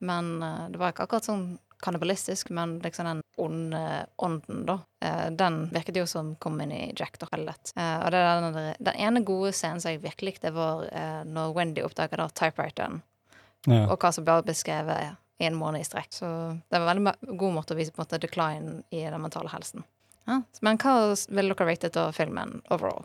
Men 0.00 0.38
uh, 0.40 0.70
det 0.72 0.80
var 0.80 0.94
ikke 0.94 1.04
akkurat 1.04 1.28
sånn 1.28 1.58
kannibalistisk, 1.84 2.48
men 2.56 2.78
liksom 2.80 3.08
den 3.08 3.20
onde 3.40 3.82
ånden, 4.24 4.64
da. 4.68 4.78
Uh, 5.04 5.28
den 5.36 5.66
virket 5.74 6.00
jo 6.00 6.06
som 6.08 6.32
kom 6.40 6.56
inn 6.64 6.72
i 6.72 6.82
Jack, 6.96 7.20
da, 7.20 7.28
veldig 7.28 7.50
lett. 7.50 7.74
Eh, 7.76 7.96
og 7.98 8.08
det 8.14 8.24
er 8.24 8.42
den, 8.46 8.58
den 8.88 9.04
ene 9.08 9.24
gode 9.28 9.52
scenen 9.52 9.84
som 9.84 9.92
jeg 9.92 10.00
virkelig 10.06 10.34
likte, 10.34 10.56
var 10.56 10.88
når 11.28 11.54
Wendy 11.56 11.84
oppdaga 11.84 12.22
da 12.22 12.30
typewriteren. 12.32 13.02
Ja. 13.68 13.82
og 13.92 13.98
hva 14.00 14.08
som 14.08 14.24
ble 14.24 14.38
beskrevet 14.46 15.18
i 15.36 15.44
en 15.44 15.56
måned 15.56 15.82
i 15.82 15.84
strekk. 15.84 16.14
Så 16.16 16.28
det 16.72 16.78
var 16.80 16.94
en 16.96 17.04
veldig 17.04 17.36
god 17.36 17.52
måte 17.58 17.74
å 17.74 17.76
vise 17.76 17.92
på 17.92 18.00
en 18.00 18.06
måte 18.06 18.20
decline 18.22 18.78
i 18.88 19.02
den 19.04 19.20
mentale 19.20 19.52
helsen. 19.52 19.84
Ja. 20.28 20.42
Men 20.60 20.78
hva 20.80 20.94
ville 21.28 21.54
dere 21.54 21.68
ratet 21.70 21.96
av 22.00 22.12
filmen 22.16 22.60
overall? 22.70 23.04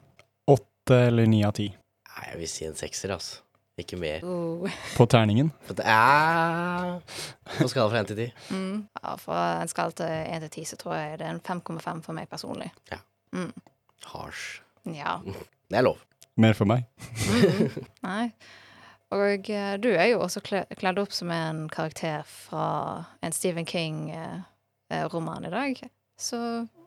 Åtte 0.52 1.00
eller 1.08 1.26
ni 1.30 1.44
av 1.46 1.56
ti. 1.58 1.70
Nei, 2.16 2.28
jeg 2.32 2.40
vil 2.42 2.52
si 2.52 2.68
en 2.68 2.78
sekser, 2.80 3.16
altså. 3.16 3.42
Ikke 3.78 3.98
mer. 4.00 4.24
Oh. 4.24 4.72
På 4.98 5.06
terningen. 5.06 5.50
På, 5.68 5.74
det 5.76 5.84
På 7.58 7.68
skala 7.68 7.90
fra 7.92 8.00
én 8.00 8.08
til 8.08 8.20
ti. 8.22 8.28
Mm. 8.56 8.86
Ja, 9.02 9.16
fra 9.20 9.40
en 9.62 9.72
skala 9.72 9.92
til 9.92 10.08
1 10.08 10.46
til 10.46 10.64
10 10.64 10.70
så 10.70 10.80
tror 10.80 10.96
jeg 10.96 11.18
det 11.20 11.28
er 11.28 11.34
en 11.34 11.44
5,5 11.44 12.06
for 12.06 12.16
meg 12.16 12.30
personlig. 12.32 12.70
Ja. 12.92 13.02
Harsh. 14.14 14.62
Ja. 14.84 15.20
Det 15.70 15.80
er 15.80 15.82
lov. 15.82 15.98
Mer 16.38 16.54
for 16.54 16.70
meg. 16.70 16.84
Mm. 17.26 17.86
Nei. 18.06 18.26
Og 19.16 19.50
eh, 19.50 19.76
du 19.82 19.88
er 19.90 20.12
jo 20.12 20.20
også 20.22 20.44
kledd 20.46 21.00
opp 21.02 21.14
som 21.16 21.32
en 21.34 21.64
karakter 21.74 22.22
fra 22.30 22.68
en 23.26 23.34
Stephen 23.34 23.66
King-roman 23.66 25.48
i 25.48 25.52
dag. 25.54 25.82
Så 26.22 26.38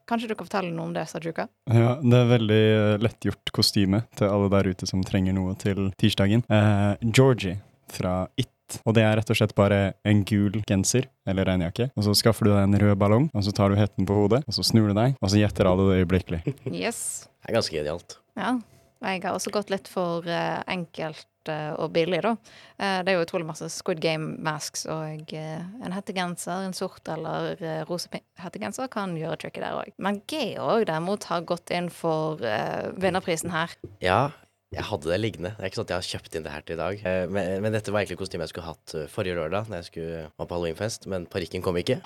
kanskje 0.08 0.30
du 0.30 0.36
kan 0.38 0.48
fortelle 0.48 0.72
noe 0.74 0.88
om 0.88 0.94
det, 0.96 1.06
Sajuka? 1.10 1.48
Ja, 1.70 1.96
det 2.02 2.20
er 2.20 2.30
veldig 2.32 2.60
eh, 2.74 2.98
lettgjort 3.04 3.52
kostyme 3.54 4.02
til 4.18 4.30
alle 4.30 4.50
der 4.52 4.70
ute 4.72 4.88
som 4.88 5.02
trenger 5.06 5.36
noe 5.36 5.56
til 5.60 5.90
tirsdagen. 6.00 6.44
Eh, 6.48 6.94
Georgie 7.12 7.58
fra 7.92 8.22
It. 8.40 8.50
Og 8.84 8.92
det 8.96 9.04
er 9.06 9.14
rett 9.16 9.30
og 9.32 9.38
slett 9.38 9.54
bare 9.56 9.94
en 10.08 10.18
gul 10.28 10.58
genser 10.68 11.06
eller 11.28 11.48
regnjakke. 11.48 11.88
Og 11.96 12.04
så 12.04 12.12
skaffer 12.18 12.48
du 12.48 12.52
deg 12.52 12.66
en 12.66 12.80
rød 12.82 12.98
ballong, 13.00 13.30
og 13.32 13.44
så 13.46 13.54
tar 13.56 13.72
du 13.72 13.78
hetten 13.80 14.08
på 14.08 14.16
hodet, 14.16 14.42
og 14.44 14.56
så 14.56 14.64
snur 14.66 14.90
du 14.90 14.96
deg, 14.98 15.16
og 15.22 15.32
så 15.32 15.40
gjetter 15.40 15.70
alle 15.70 15.86
det 15.88 16.02
øyeblikkelig. 16.02 16.42
Yes. 16.68 17.00
Det 17.40 17.48
er 17.52 17.56
ganske 17.60 17.78
genialt. 17.78 18.18
Ja. 18.36 18.58
Jeg 18.98 19.22
har 19.22 19.36
også 19.36 19.52
gått 19.54 19.70
litt 19.70 19.88
for 19.88 20.26
eh, 20.26 20.58
enkelt 20.68 21.37
og 21.78 21.92
billig, 21.94 22.20
da. 22.24 22.32
Eh, 22.78 22.98
det 23.04 23.12
er 23.12 23.18
jo 23.18 23.24
utrolig 23.26 23.48
masse 23.48 23.68
Squid 23.74 24.00
Game 24.04 24.36
masks, 24.44 24.86
og 24.90 25.32
eh, 25.36 25.62
en 25.84 25.94
hettegenser, 25.96 26.66
en 26.68 26.76
sort 26.76 27.08
eller 27.08 27.56
uh, 27.62 27.84
rosa 27.88 28.20
hettegenser, 28.42 28.90
kan 28.92 29.16
gjøre 29.18 29.38
tricket 29.44 29.64
der 29.66 29.78
òg. 29.78 29.94
Men 29.98 30.20
Georg 30.30 30.86
derimot 30.90 31.24
har 31.30 31.46
gått 31.48 31.70
inn 31.74 31.88
for 31.92 32.42
eh, 32.44 32.90
vinnerprisen 33.00 33.50
her. 33.54 33.72
Ja, 34.04 34.28
jeg 34.68 34.84
hadde 34.84 35.08
det 35.08 35.16
liggende. 35.22 35.54
Det 35.56 35.64
er 35.64 35.70
ikke 35.70 35.78
sånn 35.78 35.86
at 35.86 35.92
jeg 35.94 36.02
har 36.02 36.08
kjøpt 36.12 36.34
inn 36.36 36.44
det 36.44 36.50
her 36.52 36.64
til 36.68 36.74
i 36.76 36.80
dag. 36.82 36.98
Eh, 37.08 37.22
Men, 37.32 37.62
men 37.64 37.72
dette 37.72 37.88
var 37.94 38.02
egentlig 38.02 38.18
kostymet 38.20 38.44
jeg 38.44 38.52
skulle 38.52 38.68
hatt 38.68 38.94
eh, 38.98 39.06
forrige 39.08 39.38
lørdag, 39.38 39.70
når 39.70 39.80
jeg 39.80 39.86
skulle 39.88 40.18
var 40.36 40.44
på 40.50 40.58
halloweenfest, 40.58 41.06
men 41.08 41.24
parykken 41.32 41.64
kom 41.64 41.78
ikke. 41.80 41.96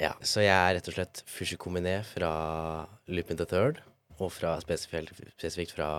Ja, 0.00 0.12
Så 0.22 0.44
jeg 0.46 0.54
er 0.54 0.76
rett 0.78 0.86
og 0.86 0.94
slett 0.94 1.24
Fushikominé 1.26 1.96
fra 2.06 2.30
Lupin 3.10 3.40
the 3.40 3.46
Third, 3.50 3.82
og 4.20 4.32
fra 4.34 4.54
spesifikt, 4.62 5.72
fra 5.72 5.90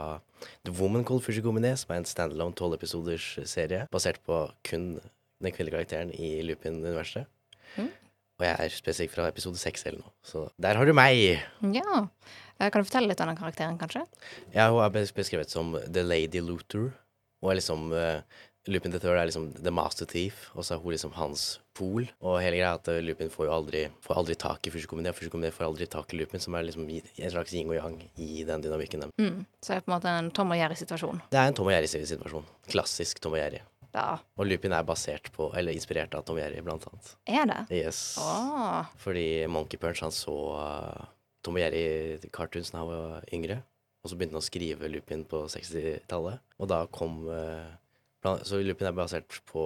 The 0.65 0.73
Woman 0.77 1.05
Called 1.07 1.25
Fushigomine, 1.25 1.73
som 1.79 1.93
er 1.93 2.01
en 2.01 2.09
standalone 2.09 2.55
tolvepisoders 2.57 3.33
serie, 3.49 3.87
basert 3.91 4.21
på 4.27 4.43
kun 4.67 4.93
den 5.41 5.53
kvinnelige 5.55 5.79
karakteren 5.79 6.13
i 6.13 6.35
Lupin-universet. 6.45 7.25
Mm. 7.77 7.89
Og 8.41 8.45
jeg 8.47 8.55
er 8.57 8.73
spesifikt 8.73 9.13
fra 9.15 9.27
episode 9.29 9.59
seks 9.61 9.85
eller 9.85 10.01
noe. 10.03 10.13
Så 10.25 10.47
der 10.61 10.77
har 10.77 10.85
du 10.85 10.93
meg! 10.97 11.41
Ja. 11.73 12.05
Eh, 12.57 12.69
Kan 12.69 12.81
du 12.81 12.87
fortelle 12.89 13.09
litt 13.09 13.21
om 13.21 13.29
den 13.29 13.37
karakteren, 13.37 13.77
kanskje? 13.81 14.05
Ja, 14.53 14.69
hun 14.73 14.81
er 14.85 14.93
beskrevet 14.93 15.53
som 15.53 15.75
The 15.85 16.05
Lady 16.05 16.41
Looter. 16.45 16.91
Og 17.41 17.51
er 17.51 17.57
liksom 17.57 17.87
uh, 17.89 18.21
Lupin 18.69 18.93
Third 18.93 19.17
er 19.17 19.25
liksom 19.25 19.47
The 19.57 19.71
Master 19.73 20.05
Thief, 20.05 20.51
og 20.53 20.61
så 20.67 20.75
er 20.75 20.81
hun 20.83 20.93
liksom 20.93 21.15
hans 21.17 21.45
pol. 21.73 22.03
Og 22.21 22.35
hele 22.43 22.59
greia 22.59 22.75
er 22.75 22.77
at 22.77 22.89
eh, 22.93 22.99
Lupin 23.01 23.31
får 23.33 23.47
jo 23.47 23.53
aldri, 23.55 23.79
får 24.05 24.19
aldri 24.21 24.35
tak 24.37 24.67
i 24.69 24.73
Fushikominé, 24.75 25.09
og 25.09 25.17
Fushikominé 25.17 25.49
får 25.55 25.65
aldri 25.65 25.87
tak 25.89 26.13
i 26.13 26.19
Lupin, 26.19 26.43
som 26.43 26.53
er 26.59 26.67
liksom 26.67 26.85
en 26.91 27.31
slags 27.33 27.55
yin 27.57 27.71
og 27.71 27.77
yang 27.79 27.97
i 28.21 28.43
den 28.45 28.61
dynamikken. 28.61 29.07
dem. 29.07 29.13
Mm. 29.17 29.39
Så 29.61 29.73
det 29.73 29.79
er 29.79 29.85
på 29.87 29.91
en 29.91 29.95
måte 29.95 30.13
en 30.13 30.29
Tom 30.37 30.53
og 30.53 30.59
Jerry-situasjon. 30.61 31.23
Det 31.33 31.41
er 31.41 31.49
en 31.49 31.57
Tom 31.57 31.71
og 31.71 31.73
Jerry-situasjon. 31.73 32.45
Klassisk 32.69 33.23
Tom 33.23 33.33
og 33.33 33.41
Jerry. 33.41 33.63
Ja. 33.95 34.05
Og 34.37 34.45
Lupin 34.47 34.71
er 34.77 34.85
basert 34.87 35.31
på, 35.33 35.49
eller 35.57 35.73
inspirert 35.75 36.13
av 36.15 36.21
Tom 36.27 36.37
og 36.37 36.43
Jerry, 36.45 36.61
blant 36.61 36.85
annet. 36.91 37.15
Er 37.27 37.49
det? 37.49 37.59
Yes. 37.81 38.03
Åh. 38.21 38.85
Fordi 39.01 39.25
Monkey 39.51 39.81
Punch, 39.81 40.05
han 40.05 40.13
så 40.15 40.37
uh, 40.53 41.09
Tom 41.43 41.57
og 41.57 41.65
Jerry-cartoons 41.65 42.71
da 42.71 42.83
han 42.83 42.93
var 42.93 43.25
yngre. 43.33 43.63
og 44.03 44.09
så 44.09 44.15
begynte 44.17 44.37
han 44.37 44.41
å 44.41 44.45
skrive 44.45 44.87
Lupin 44.89 45.25
på 45.29 45.43
60-tallet. 45.49 46.39
Og 46.61 46.69
da 46.69 46.85
kom 46.93 47.23
plan- 47.25 47.77
Så 48.21 48.61
Lupin 48.61 48.89
er 48.89 48.95
basert 48.95 49.41
på 49.49 49.63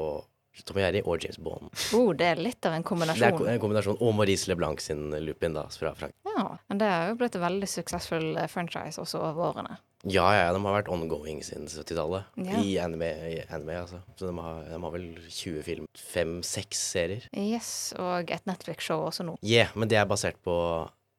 Tom 0.64 0.80
Jerry 0.80 1.02
og 1.04 1.24
James 1.24 1.38
Bond. 1.44 1.72
Oh, 1.98 2.14
det 2.16 2.30
er 2.32 2.40
litt 2.40 2.64
av 2.68 2.78
en 2.78 2.86
kombinasjon. 2.86 3.42
Det 3.42 3.50
er 3.50 3.58
en 3.58 3.64
kombinasjon. 3.64 3.98
Og 4.00 4.16
Maurice 4.16 4.48
LeBlanc 4.48 4.80
sin 4.84 5.10
Lupin, 5.26 5.58
da, 5.58 5.66
fra 5.68 5.92
Frank. 5.98 6.16
Ja, 6.30 6.54
men 6.70 6.80
det 6.80 6.88
er 6.88 7.12
jo 7.12 7.18
blitt 7.20 7.36
en 7.36 7.44
veldig 7.44 7.68
suksessfull 7.70 8.30
eh, 8.40 8.48
franchise 8.52 9.02
også 9.04 9.20
over 9.20 9.50
årene. 9.52 9.76
Ja, 10.06 10.26
ja, 10.38 10.50
de 10.54 10.60
har 10.62 10.76
vært 10.76 10.90
ongoing 10.94 11.40
siden 11.44 11.66
70-tallet. 11.66 12.28
Ja. 12.46 12.60
I 12.62 12.76
anime, 12.84 13.08
i 13.26 13.40
anime, 13.50 13.80
altså. 13.82 14.04
Så 14.20 14.30
de 14.30 14.36
har, 14.38 14.60
de 14.70 14.78
har 14.84 14.94
vel 14.94 15.08
20 15.26 15.64
film. 15.66 15.88
Fem-seks 15.98 16.84
serier. 16.94 17.26
Yes, 17.34 17.70
og 17.98 18.30
et 18.32 18.46
Netflix-show 18.46 19.02
også 19.08 19.26
nå. 19.26 19.40
Yeah, 19.42 19.74
men 19.74 19.90
det 19.90 19.98
er 19.98 20.06
basert 20.10 20.38
på 20.46 20.56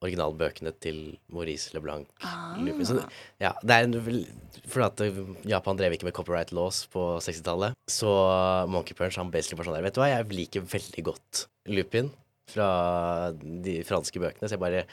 originalbøkene 0.05 0.73
til 0.83 0.99
Maurice 1.33 1.73
LeBlanc. 1.77 2.09
Ah. 2.21 2.57
Lupin. 2.61 2.85
Så, 2.89 2.99
ja, 3.43 3.55
det 3.63 3.77
er 3.79 3.87
en 3.87 3.97
For 4.67 4.85
at 4.87 5.01
eh, 5.05 5.23
Japan 5.49 5.79
drev 5.79 5.97
ikke 5.97 6.09
med 6.09 6.17
copyright 6.17 6.53
laws 6.57 6.85
på 6.93 7.17
60-tallet, 7.25 7.77
så 7.89 8.11
Monkey 8.69 8.97
Punch 8.99 9.17
han 9.21 9.33
basically 9.33 9.61
var 9.61 9.71
sånn 9.71 9.79
der 9.79 9.87
Vet 9.87 9.97
du 9.97 10.03
hva, 10.03 10.11
jeg 10.13 10.29
liker 10.35 10.67
veldig 10.77 11.07
godt 11.13 11.47
Lupin 11.73 12.13
fra 12.51 13.33
de 13.35 13.81
franske 13.87 14.21
bøkene, 14.23 14.47
så 14.47 14.55
jeg 14.55 14.63
bare 14.63 14.85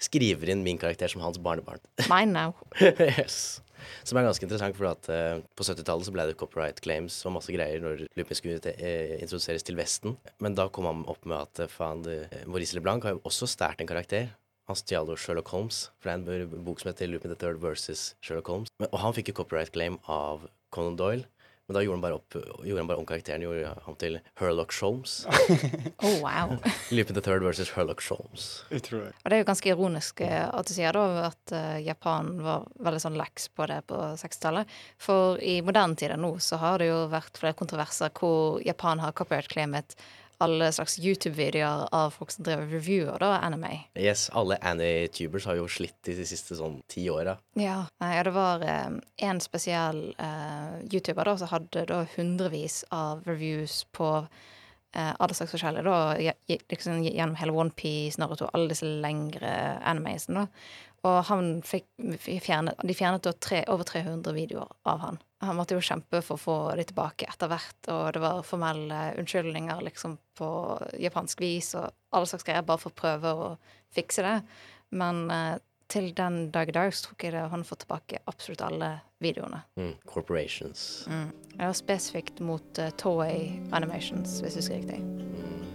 skriver 0.00 0.52
inn 0.52 0.62
min 0.64 0.78
karakter 0.80 1.10
som 1.10 1.22
hans 1.24 1.40
barnebarn. 1.42 1.82
Mine 2.12 2.32
now. 2.32 2.54
yes. 2.80 3.58
Som 4.04 4.18
er 4.20 4.26
ganske 4.28 4.44
interessant, 4.44 4.76
for 4.76 4.90
at 4.90 5.08
uh, 5.10 5.40
på 5.56 5.64
70-tallet 5.66 6.06
så 6.06 6.12
ble 6.14 6.26
det 6.28 6.36
copyright 6.40 6.80
claims 6.84 7.16
og 7.26 7.34
masse 7.36 7.52
greier 7.52 7.82
når 7.82 8.04
Lupin 8.18 8.38
skulle 8.38 8.60
te- 8.62 8.76
eh, 8.76 9.16
introduseres 9.24 9.64
til 9.66 9.78
Vesten. 9.80 10.14
Men 10.44 10.56
da 10.56 10.68
kom 10.72 10.88
han 10.88 11.02
opp 11.10 11.24
med 11.28 11.38
at 11.40 11.64
uh, 11.64 11.72
faen, 11.72 12.04
Maurice 12.46 12.76
LeBlanc 12.76 13.08
har 13.08 13.16
jo 13.16 13.22
også 13.28 13.48
stjålet 13.50 13.82
en 13.84 13.90
karakter. 13.90 14.30
Han 14.70 14.78
stjal 14.78 15.08
jo 15.10 15.16
Sherlock 15.18 15.48
Holmes, 15.50 15.88
for 15.98 16.14
det 16.14 16.30
er 16.30 16.44
en 16.46 16.62
bok 16.62 16.78
som 16.78 16.92
heter 16.92 17.08
Lupin 17.10 17.32
the 17.32 17.38
Third 17.38 17.58
versus 17.58 18.12
Sherlock 18.22 18.46
Holmes. 18.52 18.70
Men, 18.78 18.86
og 18.92 19.00
han 19.02 19.14
fikk 19.16 19.32
jo 19.32 19.40
copyright 19.40 19.72
claim 19.74 19.96
av 20.06 20.44
Conan 20.70 20.94
Doyle. 20.94 21.26
Men 21.66 21.74
da 21.74 21.82
gjorde 21.82 21.96
han 21.96 22.04
bare, 22.04 22.18
opp, 22.18 22.36
gjorde 22.66 22.82
han 22.82 22.88
bare 22.90 22.98
om 23.02 23.06
karakteren 23.06 23.42
gjorde 23.44 23.72
ham 23.84 23.96
til 23.98 24.20
Herlock 24.38 24.72
Sholmes. 24.74 25.16
Oh, 26.06 26.16
wow. 26.22 26.54
Lupin 26.94 27.14
the 27.18 27.22
Third 27.22 27.42
versus 27.42 27.70
Herlock 27.74 28.02
Sholmes. 28.02 28.46
Utrolig. 28.70 29.10
Og 29.10 29.26
det 29.26 29.36
er 29.36 29.42
jo 29.42 29.48
ganske 29.50 29.70
ironisk 29.70 30.22
eh, 30.26 30.46
at 30.46 30.70
du 30.70 30.74
sier 30.74 30.94
da 30.94 31.04
at 31.28 31.54
eh, 31.54 31.82
Japan 31.88 32.32
var 32.42 32.70
veldig 32.78 33.02
sånn 33.08 33.18
leks 33.18 33.50
på 33.54 33.66
det 33.70 33.82
på 33.90 33.98
60-tallet. 34.22 34.70
For 35.02 35.42
i 35.42 35.60
moderne 35.66 35.98
tider 35.98 36.18
nå 36.18 36.36
så 36.42 36.62
har 36.62 36.78
det 36.78 36.92
jo 36.92 37.04
vært 37.10 37.42
flere 37.42 37.58
kontroverser 37.58 38.14
hvor 38.18 38.62
Japan 38.66 39.02
har 39.02 39.14
copyright-claimet 39.18 39.98
alle 40.40 40.72
slags 40.72 40.98
YouTube-videoer 40.98 41.88
av 41.92 42.10
folk 42.10 42.30
som 42.32 42.44
driver 42.44 42.66
reviewer 42.72 43.18
da, 43.20 43.34
anime. 43.44 43.84
Yes, 43.98 44.28
alle 44.32 44.56
anitubers 44.64 45.46
har 45.46 45.58
jo 45.60 45.68
slitt 45.68 46.08
i 46.08 46.16
de 46.16 46.26
siste 46.28 46.56
sånn 46.58 46.78
ti 46.90 47.04
åra. 47.12 47.36
Ja. 47.60 47.82
ja, 48.00 48.22
det 48.24 48.32
var 48.34 48.64
eh, 48.64 48.88
en 49.28 49.42
spesiell 49.44 50.02
uh, 50.16 50.80
YouTuber 50.88 51.28
da 51.28 51.36
som 51.40 51.52
hadde 51.52 51.84
da 51.90 52.04
hundrevis 52.16 52.82
av 52.94 53.26
reviews 53.28 53.82
på 53.92 54.10
uh, 54.24 55.12
alle 55.12 55.36
slags 55.36 55.52
forskjellige, 55.52 55.84
da, 55.84 56.56
liksom 56.72 57.02
gjennom 57.04 57.36
hele 57.40 57.56
OnePiece, 57.56 58.22
Naruto, 58.22 58.48
alle 58.54 58.72
disse 58.72 58.88
lengre 58.88 59.52
animasene. 59.84 60.46
da. 60.46 60.88
Og 61.08 61.18
han 61.30 61.62
fikk 61.64 61.86
fjernet, 62.44 62.80
de 62.84 62.96
fjernet 62.96 63.28
tre, 63.40 63.62
over 63.72 63.88
300 63.88 64.34
videoer 64.36 64.68
av 64.90 65.00
han. 65.04 65.20
Han 65.40 65.56
måtte 65.56 65.78
jo 65.78 65.84
kjempe 65.84 66.20
for 66.20 66.36
å 66.36 66.42
få 66.42 66.56
de 66.76 66.84
tilbake 66.90 67.24
etter 67.30 67.48
hvert, 67.48 67.78
og 67.88 68.10
det 68.12 68.20
var 68.20 68.44
formelle 68.44 68.98
unnskyldninger 69.20 69.80
liksom 69.86 70.18
på 70.36 70.50
japansk 71.00 71.40
vis 71.40 71.72
og 71.80 71.88
alle 72.12 72.28
slags 72.28 72.44
greier, 72.44 72.66
bare 72.68 72.82
for 72.82 72.92
å 72.92 73.00
prøve 73.00 73.32
å 73.32 73.48
fikse 73.96 74.26
det. 74.26 74.36
Men 75.00 75.24
eh, 75.32 75.56
til 75.90 76.12
den 76.14 76.50
dag 76.54 76.68
i 76.68 76.76
dag 76.76 76.92
så 76.94 77.08
tror 77.08 77.24
jeg 77.24 77.34
det 77.34 77.46
han 77.54 77.64
får 77.66 77.82
tilbake 77.84 78.20
absolutt 78.30 78.62
alle 78.68 78.92
videoene. 79.24 79.64
Mm, 79.80 79.94
corporations. 80.04 81.06
Mm. 81.08 81.32
Det 81.56 81.64
var 81.64 81.80
spesifikt 81.80 82.44
mot 82.44 82.78
uh, 82.78 82.92
Toei 83.00 83.58
Animations, 83.72 84.38
hvis 84.44 84.54
du 84.54 84.62
husker 84.62 84.80
riktig. 84.84 85.00
Kanskje 85.00 85.69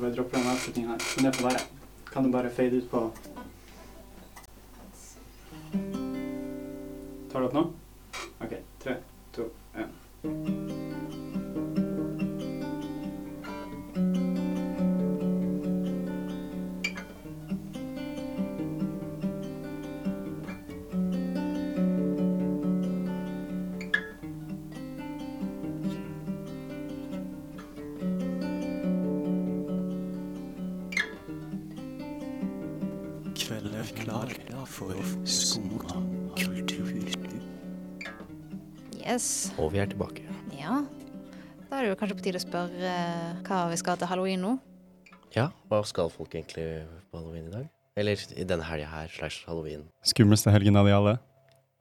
bare 0.00 0.14
droppe 0.16 0.36
den 0.36 0.48
avslutningen 0.52 0.90
her. 0.90 1.04
Men 1.16 1.24
det 1.28 1.36
får 1.36 1.48
være. 1.48 1.62
Kan 2.12 2.24
du 2.26 2.30
bare 2.32 2.50
fade 2.50 2.76
ut 2.80 2.90
på 2.90 3.04
Yes. 39.10 39.50
Og 39.58 39.72
vi 39.74 39.80
er 39.82 39.88
tilbake. 39.90 40.22
Ja. 40.54 40.84
Da 41.66 41.78
er 41.78 41.82
det 41.82 41.88
jo 41.90 41.96
kanskje 41.98 42.16
på 42.18 42.22
tide 42.22 42.38
å 42.38 42.42
spørre 42.44 42.90
eh, 42.90 43.40
hva 43.46 43.64
vi 43.72 43.78
skal 43.80 43.98
til 43.98 44.06
halloween 44.10 44.42
nå. 44.44 44.52
Ja, 45.34 45.48
hva 45.70 45.80
skal 45.86 46.12
folk 46.14 46.34
egentlig 46.34 46.66
på 47.10 47.18
halloween 47.18 47.48
i 47.48 47.54
dag? 47.56 47.64
Eller 47.98 48.22
i 48.38 48.46
denne 48.46 48.66
helga 48.68 48.86
her 48.90 49.10
slash 49.10 49.42
halloween? 49.48 49.82
Skumleste 50.06 50.54
helgen 50.54 50.78
av 50.78 50.86
de 50.86 50.94
alle. 50.94 51.16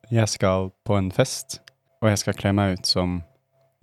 Jeg 0.10 0.26
skal 0.34 0.72
på 0.90 0.98
en 0.98 1.12
fest, 1.14 1.60
og 2.02 2.10
jeg 2.10 2.24
skal 2.24 2.38
kle 2.40 2.56
meg 2.58 2.80
ut 2.80 2.90
som 2.90 3.20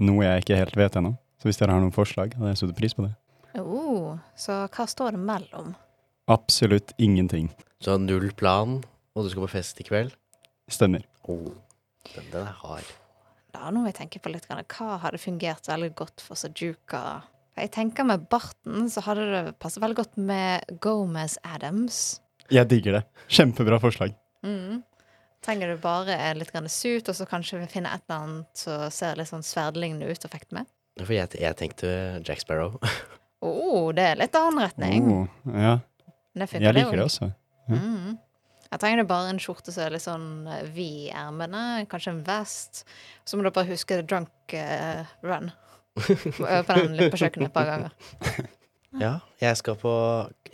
noe 0.03 0.27
jeg 0.27 0.43
ikke 0.43 0.59
helt 0.59 0.79
vet 0.83 0.99
ennå. 0.99 1.15
Så 1.39 1.47
hvis 1.47 1.63
dere 1.63 1.77
har 1.77 1.87
noen 1.87 1.95
forslag, 1.95 2.35
hadde 2.35 2.51
jeg 2.51 2.63
satt 2.65 2.77
pris 2.79 2.99
på 2.99 3.07
det. 3.07 3.15
Oh, 3.63 4.19
så 4.35 4.65
hva 4.67 4.91
står 4.91 5.15
det 5.15 5.23
mellom? 5.23 5.75
Absolutt 6.35 6.97
ingenting. 6.99 7.53
Så 7.79 7.95
null 8.03 8.33
plan, 8.35 8.81
og 9.15 9.25
du 9.27 9.31
skal 9.31 9.47
på 9.47 9.55
fest 9.55 9.79
i 9.83 9.87
kveld? 9.87 10.19
Stemmer. 10.67 11.07
Oh, 11.31 11.55
den, 12.11 12.33
den 12.35 12.43
er 12.43 12.57
hard. 12.67 12.97
Da 13.57 13.71
nå 13.73 13.81
må 13.81 13.89
jeg 13.89 13.97
tenke 14.03 14.21
på 14.21 14.31
litt, 14.33 14.45
hva 14.51 14.99
hadde 15.01 15.21
fungert 15.21 15.69
veldig 15.71 15.95
godt 15.97 16.23
for 16.25 16.37
Sajuka? 16.37 17.23
Jeg 17.57 17.71
tenker 17.73 18.05
med 18.05 18.27
barten 18.29 18.91
så 18.93 19.01
hadde 19.07 19.25
det 19.31 19.55
passet 19.63 19.81
veldig 19.81 19.97
godt 19.97 20.19
med 20.21 20.77
Gomez 20.85 21.39
Adams. 21.41 22.21
Jeg 22.53 22.69
digger 22.69 22.99
det. 22.99 23.03
Kjempebra 23.33 23.79
forslag. 23.81 24.13
Mm. 24.45 24.83
Trenger 25.47 25.73
du 25.73 25.81
bare 25.81 26.19
litt 26.37 26.53
grann 26.53 26.69
suit, 26.69 27.09
og 27.09 27.17
så 27.17 27.25
kanskje 27.29 27.63
vi 27.63 27.71
finner 27.71 27.97
et 27.97 28.05
eller 28.05 28.27
annet 28.27 28.61
som 28.61 28.91
ser 28.93 29.17
litt 29.17 29.31
sånn 29.33 29.47
sverdlignende 29.47 30.11
ut, 30.11 30.29
og 30.29 30.35
fekte 30.37 30.59
med? 30.59 30.69
For 31.01 31.17
jeg, 31.17 31.33
jeg 31.41 31.57
tenkte 31.57 31.89
Jack 32.27 32.45
Sparrow. 32.45 32.77
Oh, 33.47 33.89
det 33.97 34.05
er 34.11 34.21
litt 34.21 34.37
annen 34.37 34.65
retning. 34.65 35.09
Oh, 35.13 35.51
ja, 35.53 35.79
jeg 36.37 36.77
liker 36.77 36.97
det 36.97 37.05
også. 37.09 37.29
også. 37.29 37.73
Mm. 37.73 38.17
Jeg 38.71 38.81
trenger 38.83 39.03
det 39.03 39.09
bare 39.11 39.31
en 39.31 39.39
skjorte 39.43 39.73
som 39.73 39.85
er 39.87 39.95
litt 39.95 40.05
sånn 40.05 40.27
eh, 40.51 40.65
vid 40.75 41.07
i 41.07 41.13
ermene, 41.15 41.63
kanskje 41.91 42.13
en 42.17 42.23
vest. 42.27 42.83
Så 43.25 43.37
må 43.39 43.47
du 43.47 43.51
bare 43.55 43.69
huske 43.71 44.01
drunk 44.03 44.55
uh, 44.59 45.07
run. 45.27 45.53
Øve 45.97 46.63
på 46.69 46.75
den 46.77 46.97
litt 46.99 47.13
på 47.15 47.21
kjøkkenet 47.23 47.49
et 47.51 47.55
par 47.57 47.69
ganger. 47.71 47.97
Ja, 48.97 49.19
jeg 49.43 49.57
skal 49.59 49.75
på 49.77 49.91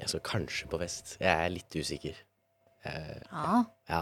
Jeg 0.00 0.08
skal 0.10 0.22
kanskje 0.26 0.66
på 0.66 0.78
fest. 0.80 1.12
Jeg 1.20 1.30
er 1.30 1.50
litt 1.52 1.76
usikker. 1.78 2.16
Eh, 2.82 3.20
Ja. 3.30 3.60
ja. 3.86 4.00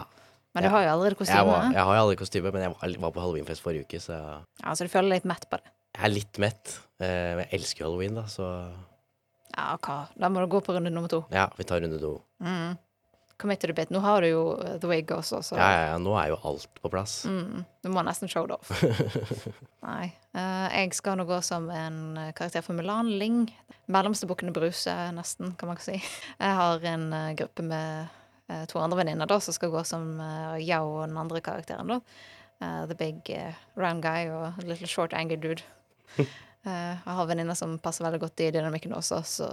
Men 0.54 0.64
du 0.64 0.68
har 0.72 0.82
jo 0.86 0.92
allerede 0.94 1.26
Jeg, 1.28 1.44
var, 1.46 1.66
jeg 1.74 1.82
har 1.84 1.94
jo 1.98 2.02
aldri 2.06 2.16
kostyme, 2.16 2.50
men 2.54 2.62
jeg 2.64 2.72
var, 2.72 2.94
var 3.04 3.12
på 3.12 3.20
halloweenfest 3.20 3.62
forrige 3.62 3.84
uke, 3.84 4.00
så 4.00 4.16
Ja, 4.62 4.72
så 4.72 4.86
du 4.86 4.90
føler 4.90 5.10
deg 5.10 5.20
litt 5.20 5.28
mett 5.28 5.44
på 5.50 5.60
det. 5.60 5.68
jeg 5.98 6.04
er 6.08 6.14
litt 6.14 6.40
mett. 6.40 6.72
Eh, 7.02 7.32
men 7.36 7.42
jeg 7.44 7.60
elsker 7.60 7.84
halloween, 7.84 8.16
da, 8.16 8.24
så 8.32 8.46
Ja, 9.52 9.76
hva? 9.76 9.98
Da 10.16 10.30
må 10.32 10.40
du 10.40 10.48
gå 10.56 10.62
på 10.64 10.72
runde 10.78 10.90
nummer 10.94 11.12
to. 11.12 11.24
ja, 11.34 11.50
vi 11.58 11.64
tar 11.68 11.84
runde 11.84 12.00
to. 12.00 12.14
Mm. 12.40 12.78
Committed 13.40 13.70
a 13.70 13.72
bit. 13.72 13.90
Nå 13.90 13.98
har 14.04 14.22
du 14.22 14.28
jo 14.28 14.42
eh, 14.60 14.76
The 14.80 14.88
Wig 14.90 15.10
også, 15.14 15.40
så 15.42 15.56
Ja, 15.58 15.68
ja, 15.72 15.82
ja, 15.92 15.98
nå 16.02 16.14
er 16.20 16.30
jo 16.32 16.38
alt 16.44 16.68
på 16.82 16.90
plass. 16.92 17.24
mm, 17.26 17.64
du 17.82 17.88
må 17.92 18.04
nesten 18.06 18.28
show 18.30 18.46
det 18.48 18.58
off. 18.58 18.70
Nei. 19.88 20.12
Uh, 20.36 20.68
jeg 20.70 20.92
skal 20.94 21.18
nå 21.18 21.26
gå 21.28 21.40
som 21.44 21.70
en 21.74 22.00
eh, 22.20 22.32
karakter 22.36 22.64
for 22.66 22.76
Mulan 22.78 23.10
Ling. 23.20 23.46
Mellomste 23.90 24.28
bukkene 24.30 24.54
Bruse, 24.54 24.92
nesten, 25.16 25.54
kan 25.58 25.70
man 25.70 25.78
ikke 25.78 25.88
si. 25.88 26.02
Jeg 26.38 26.58
har 26.60 26.84
en 26.92 27.08
uh, 27.14 27.32
gruppe 27.38 27.64
med 27.66 28.12
uh, 28.52 28.64
to 28.70 28.82
andre 28.82 29.00
venninner 29.00 29.30
da, 29.30 29.40
som 29.42 29.56
skal 29.56 29.72
gå 29.72 29.82
som 29.88 30.12
Yao 30.60 31.00
og 31.00 31.08
den 31.08 31.18
andre 31.18 31.42
karakteren, 31.44 31.96
da. 31.96 32.00
The 32.60 32.92
big 32.92 33.24
round 33.72 34.02
guy 34.04 34.28
og 34.28 34.58
little 34.68 34.86
short 34.86 35.14
angry 35.16 35.38
dude. 35.40 35.62
Jeg 36.60 37.14
har 37.16 37.24
venninner 37.24 37.56
som 37.56 37.78
passer 37.80 38.04
veldig 38.04 38.18
godt 38.20 38.42
i 38.44 38.50
dynamikken 38.52 38.92
også, 38.92 39.22
så 39.24 39.46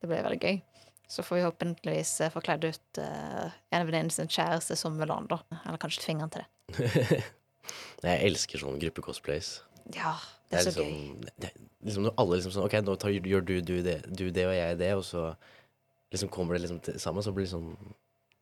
det 0.00 0.08
blir 0.08 0.24
veldig 0.24 0.40
gøy. 0.40 0.62
Så 1.08 1.22
får 1.22 1.38
vi 1.38 1.44
håpeligvis 1.44 2.12
uh, 2.24 2.30
få 2.34 2.42
kledd 2.42 2.66
ut 2.66 3.00
uh, 3.00 3.52
en 3.70 3.82
av 3.82 3.86
venninnene 3.86 4.14
sin 4.14 4.30
kjæreste 4.30 4.76
som 4.78 4.96
Mulan, 4.98 5.28
da. 5.30 5.38
Eller 5.62 5.78
kanskje 5.82 6.02
tvinge 6.02 6.26
han 6.26 6.32
til 6.34 6.46
det. 6.46 7.20
Jeg 8.06 8.22
elsker 8.26 8.62
sånne 8.62 8.80
gruppecosplays. 8.82 9.60
Ja, 9.94 10.16
det 10.50 10.58
er, 10.58 10.66
så 10.66 10.72
liksom, 10.72 10.90
gøy. 10.90 11.30
Det 11.38 11.50
er 11.50 11.62
liksom 11.86 12.08
alle 12.12 12.38
liksom 12.38 12.54
sånn 12.54 12.66
OK, 12.66 12.74
nå 12.86 12.96
tar, 13.00 13.14
gjør 13.14 13.46
du, 13.46 13.54
du, 13.62 13.76
det, 13.86 14.00
du 14.10 14.26
det, 14.30 14.48
og 14.48 14.54
jeg 14.54 14.80
det, 14.82 14.90
og 14.98 15.04
så 15.06 15.28
liksom 16.14 16.30
kommer 16.32 16.56
det 16.56 16.64
liksom 16.66 16.82
til, 16.86 16.98
sammen, 17.02 17.24
så 17.24 17.34
blir 17.34 17.46
det 17.46 17.54
sånn 17.54 17.72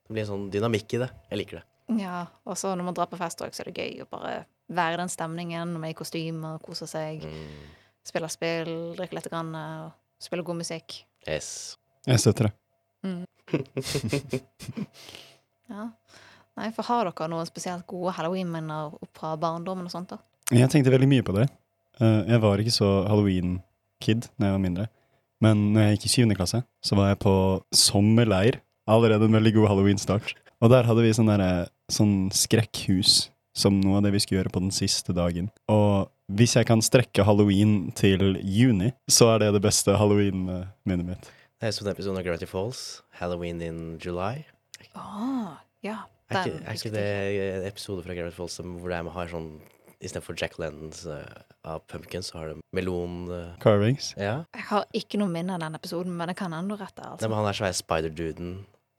Det 0.05 0.13
blir 0.13 0.25
en 0.25 0.33
sånn 0.33 0.51
dynamikk 0.53 0.97
i 0.97 1.01
det. 1.05 1.09
Jeg 1.31 1.41
liker 1.41 1.61
det. 1.61 1.67
Ja, 2.01 2.27
og 2.49 2.59
så 2.61 2.73
når 2.77 2.89
man 2.89 2.97
drar 2.97 3.09
på 3.09 3.21
fest 3.21 3.41
òg, 3.45 3.55
så 3.57 3.65
er 3.65 3.71
det 3.71 3.85
gøy 3.85 4.05
å 4.05 4.09
bare 4.11 4.35
være 4.73 4.97
i 4.97 5.01
den 5.01 5.13
stemningen, 5.13 5.77
med 5.81 5.93
i 5.93 5.97
kostymer, 5.97 6.61
kose 6.65 6.89
seg. 6.89 7.25
Mm. 7.25 7.73
Spille 8.05 8.29
spill, 8.33 8.75
drikke 8.99 9.17
litt, 9.17 9.29
grann, 9.33 9.53
og 9.57 10.21
spille 10.21 10.45
god 10.45 10.61
musikk. 10.61 11.03
Yes. 11.25 11.77
Jeg 12.07 12.21
støtter 12.23 12.51
det. 12.51 12.55
Ja. 15.65 15.87
Nei, 16.59 16.67
for 16.77 16.85
har 16.87 17.09
dere 17.09 17.27
noen 17.33 17.49
spesielt 17.49 17.87
gode 17.89 18.13
halloween-minner 18.19 18.93
fra 19.17 19.31
barndommen 19.41 19.89
og 19.89 19.93
sånt, 19.95 20.13
da? 20.13 20.19
Jeg 20.53 20.69
tenkte 20.71 20.93
veldig 20.93 21.09
mye 21.09 21.25
på 21.25 21.33
det. 21.35 21.47
Eh, 22.01 22.21
jeg 22.31 22.43
var 22.43 22.61
ikke 22.61 22.75
så 22.75 22.91
halloween-kid 23.09 24.29
da 24.37 24.51
jeg 24.51 24.57
var 24.59 24.63
mindre. 24.63 24.87
Men 25.43 25.63
når 25.75 25.87
jeg 25.87 25.97
gikk 25.97 26.07
i 26.07 26.13
syvende 26.13 26.37
klasse, 26.39 26.61
så 26.85 26.99
var 26.99 27.11
jeg 27.11 27.23
på 27.25 27.35
sommerleir. 27.75 28.61
Allerede 28.85 29.27
en 29.27 29.39
veldig 29.39 29.55
god 29.57 29.71
halloween-start. 29.73 30.35
Og 30.63 30.71
der 30.73 30.87
hadde 30.87 31.05
vi 31.05 31.15
sånn 31.17 31.33
derre 31.33 31.67
sånn 31.93 32.29
skrekkhus 32.33 33.31
som 33.57 33.77
noe 33.81 33.99
av 33.99 34.07
det 34.07 34.13
vi 34.15 34.21
skulle 34.23 34.43
gjøre 34.43 34.53
på 34.55 34.63
den 34.65 34.75
siste 34.75 35.15
dagen. 35.17 35.49
Og 35.73 36.11
hvis 36.35 36.57
jeg 36.59 36.69
kan 36.69 36.83
strekke 36.85 37.27
halloween 37.27 37.91
til 37.97 38.37
juni, 38.41 38.93
så 39.11 39.33
er 39.35 39.45
det 39.45 39.55
det 39.57 39.65
beste 39.65 39.97
halloween-minnet 39.99 41.09
mitt. 41.09 41.33
Det 41.65 41.71
er 41.71 41.77
sånn 41.79 41.89
episode 41.89 42.21
av 42.21 42.25
Gravity 42.27 42.45
Falls. 42.45 42.81
Halloween 43.17 43.63
in 43.65 43.77
July. 43.97 44.43
Ah, 45.01 45.63
ja. 45.81 46.03
Er 46.29 46.43
ikke, 46.43 46.59
er 46.61 46.77
ikke 46.77 46.91
det 46.93 47.05
en 47.41 47.65
episode 47.71 48.03
fra 48.05 48.13
Gravity 48.19 48.37
Falls 48.37 48.59
hvor 48.61 48.93
med 48.93 49.15
har 49.15 49.31
sånn 49.33 49.47
Istedenfor 49.97 50.37
Jack 50.37 50.59
Lennons 50.61 51.07
uh, 51.09 51.23
av 51.65 51.87
Pumpkins, 51.89 52.29
så 52.29 52.43
har 52.43 52.51
det 52.51 52.59
melon 52.77 53.31
uh, 53.31 53.55
Carvings. 53.65 54.11
Ja. 54.21 54.43
Jeg 54.53 54.67
har 54.69 54.85
ikke 54.93 55.23
noe 55.23 55.33
minne 55.33 55.57
av 55.57 55.63
den 55.65 55.79
episoden, 55.79 56.13
men 56.19 56.29
det 56.29 56.35
kan 56.37 56.53
enda 56.53 56.77
rette. 56.77 57.01
Nei, 57.01 57.15
altså. 57.15 57.31
men 57.33 57.39
han 57.41 57.49
er 57.49 57.57
svære 57.57 57.79
spider-duden 57.79 58.51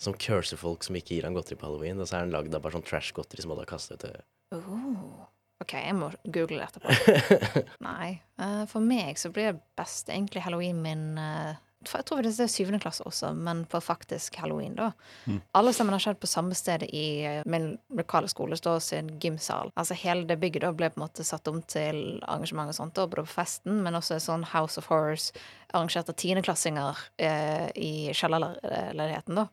som 0.01 0.17
curser 0.17 0.57
folk 0.57 0.87
som 0.87 0.97
ikke 0.97 1.19
gir 1.19 1.29
han 1.29 1.37
godteri 1.37 1.59
på 1.61 1.69
halloween. 1.69 2.01
Og 2.01 2.09
så 2.09 2.17
er 2.17 2.25
han 2.25 2.33
lagd 2.33 2.57
av 2.57 2.65
bare 2.65 2.79
sånn 2.79 2.87
trash-godteri 2.89 3.45
som 3.45 3.53
alle 3.53 3.67
har 3.67 3.73
kastet 3.75 4.07
ut. 4.09 4.25
Oh. 4.57 5.27
OK, 5.61 5.77
jeg 5.77 5.93
må 6.01 6.09
google 6.25 6.63
det 6.63 6.71
etterpå. 6.71 7.61
Nei. 7.91 8.15
Uh, 8.41 8.65
for 8.73 8.81
meg 8.81 9.21
så 9.21 9.29
blir 9.29 9.51
det 9.51 9.61
best 9.77 10.09
egentlig 10.09 10.41
halloween 10.47 10.81
min 10.81 11.05
eh, 11.21 11.61
Jeg 11.85 12.05
tror 12.07 12.23
det 12.25 12.33
er 12.33 12.51
syvende 12.51 12.79
klasse 12.83 13.05
også, 13.07 13.31
men 13.37 13.63
på 13.69 13.81
faktisk 13.83 14.37
halloween, 14.41 14.75
da. 14.77 14.91
Mm. 15.25 15.41
Alle 15.59 15.73
sammen 15.73 15.95
har 15.95 16.03
skjedd 16.03 16.19
på 16.21 16.29
samme 16.29 16.57
sted 16.57 16.85
i 16.89 17.05
eh, 17.25 17.41
min 17.45 17.75
lokale 17.95 18.29
skole, 18.31 18.57
da, 18.63 18.77
sin 18.83 19.11
gymsal. 19.21 19.71
Altså 19.75 19.97
hele 19.99 20.27
det 20.29 20.39
bygget 20.41 20.65
da 20.65 20.73
ble 20.75 20.89
på 20.91 20.99
en 20.99 21.05
måte 21.05 21.25
satt 21.27 21.47
om 21.51 21.61
til 21.71 22.21
arrangement 22.23 22.71
og 22.71 22.79
sånt, 22.79 22.95
da, 22.97 23.07
både 23.09 23.27
på 23.27 23.37
festen, 23.37 23.83
men 23.85 23.99
også 23.99 24.19
sånn 24.23 24.47
House 24.53 24.81
of 24.81 24.89
Horrors 24.91 25.31
arrangert 25.73 26.09
av 26.09 26.17
tiendeklassinger 26.21 27.05
eh, 27.17 27.69
i 27.75 27.93
kjellerleiligheten, 28.15 29.43
da 29.43 29.49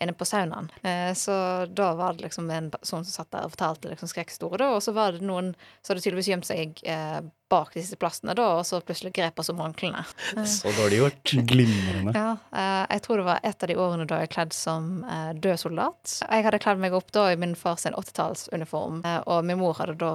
inne 0.00 0.12
på 0.12 0.24
saunaen. 0.24 0.70
Eh, 0.82 1.14
så 1.14 1.66
da 1.66 1.94
var 1.94 2.12
det 2.12 2.22
liksom 2.22 2.50
en 2.50 2.70
person 2.70 3.04
som 3.04 3.12
satt 3.12 3.30
der 3.30 3.44
og 3.44 3.52
fortalte 3.52 3.90
liksom 3.90 4.08
skrekkhistorie, 4.08 4.58
da, 4.62 4.70
og 4.76 4.82
så 4.82 4.94
var 4.96 5.12
det 5.12 5.26
noen 5.26 5.52
som 5.82 5.92
hadde 5.92 6.04
tydeligvis 6.06 6.30
gjemt 6.32 6.48
seg 6.48 6.80
eh, 6.88 7.20
bak 7.50 7.74
disse 7.74 7.98
plassene, 8.00 8.34
da, 8.38 8.46
og 8.60 8.64
så 8.66 8.80
plutselig 8.80 9.12
grep 9.18 9.40
oss 9.42 9.50
om 9.52 9.60
håndklærne. 9.60 10.04
Så 10.48 10.70
dårlig 10.76 11.00
gjort. 11.00 11.32
Glimrende. 11.50 12.14
Ja, 12.14 12.36
eh, 12.54 12.84
jeg 12.94 13.04
tror 13.04 13.20
det 13.20 13.26
var 13.26 13.40
et 13.42 13.64
av 13.66 13.72
de 13.72 13.78
årene 13.84 14.06
da 14.08 14.20
jeg 14.22 14.32
kledd 14.32 14.54
som 14.56 15.02
død 15.34 15.58
soldat. 15.58 16.14
Jeg 16.22 16.46
hadde 16.46 16.62
kledd 16.62 16.80
meg 16.80 16.94
opp 16.96 17.10
da 17.12 17.26
i 17.32 17.38
min 17.40 17.56
fars 17.58 17.88
80-tallsuniform, 17.90 19.02
eh, 19.04 19.18
og 19.26 19.42
min 19.48 19.60
mor 19.60 19.76
hadde 19.82 19.98
da 20.00 20.14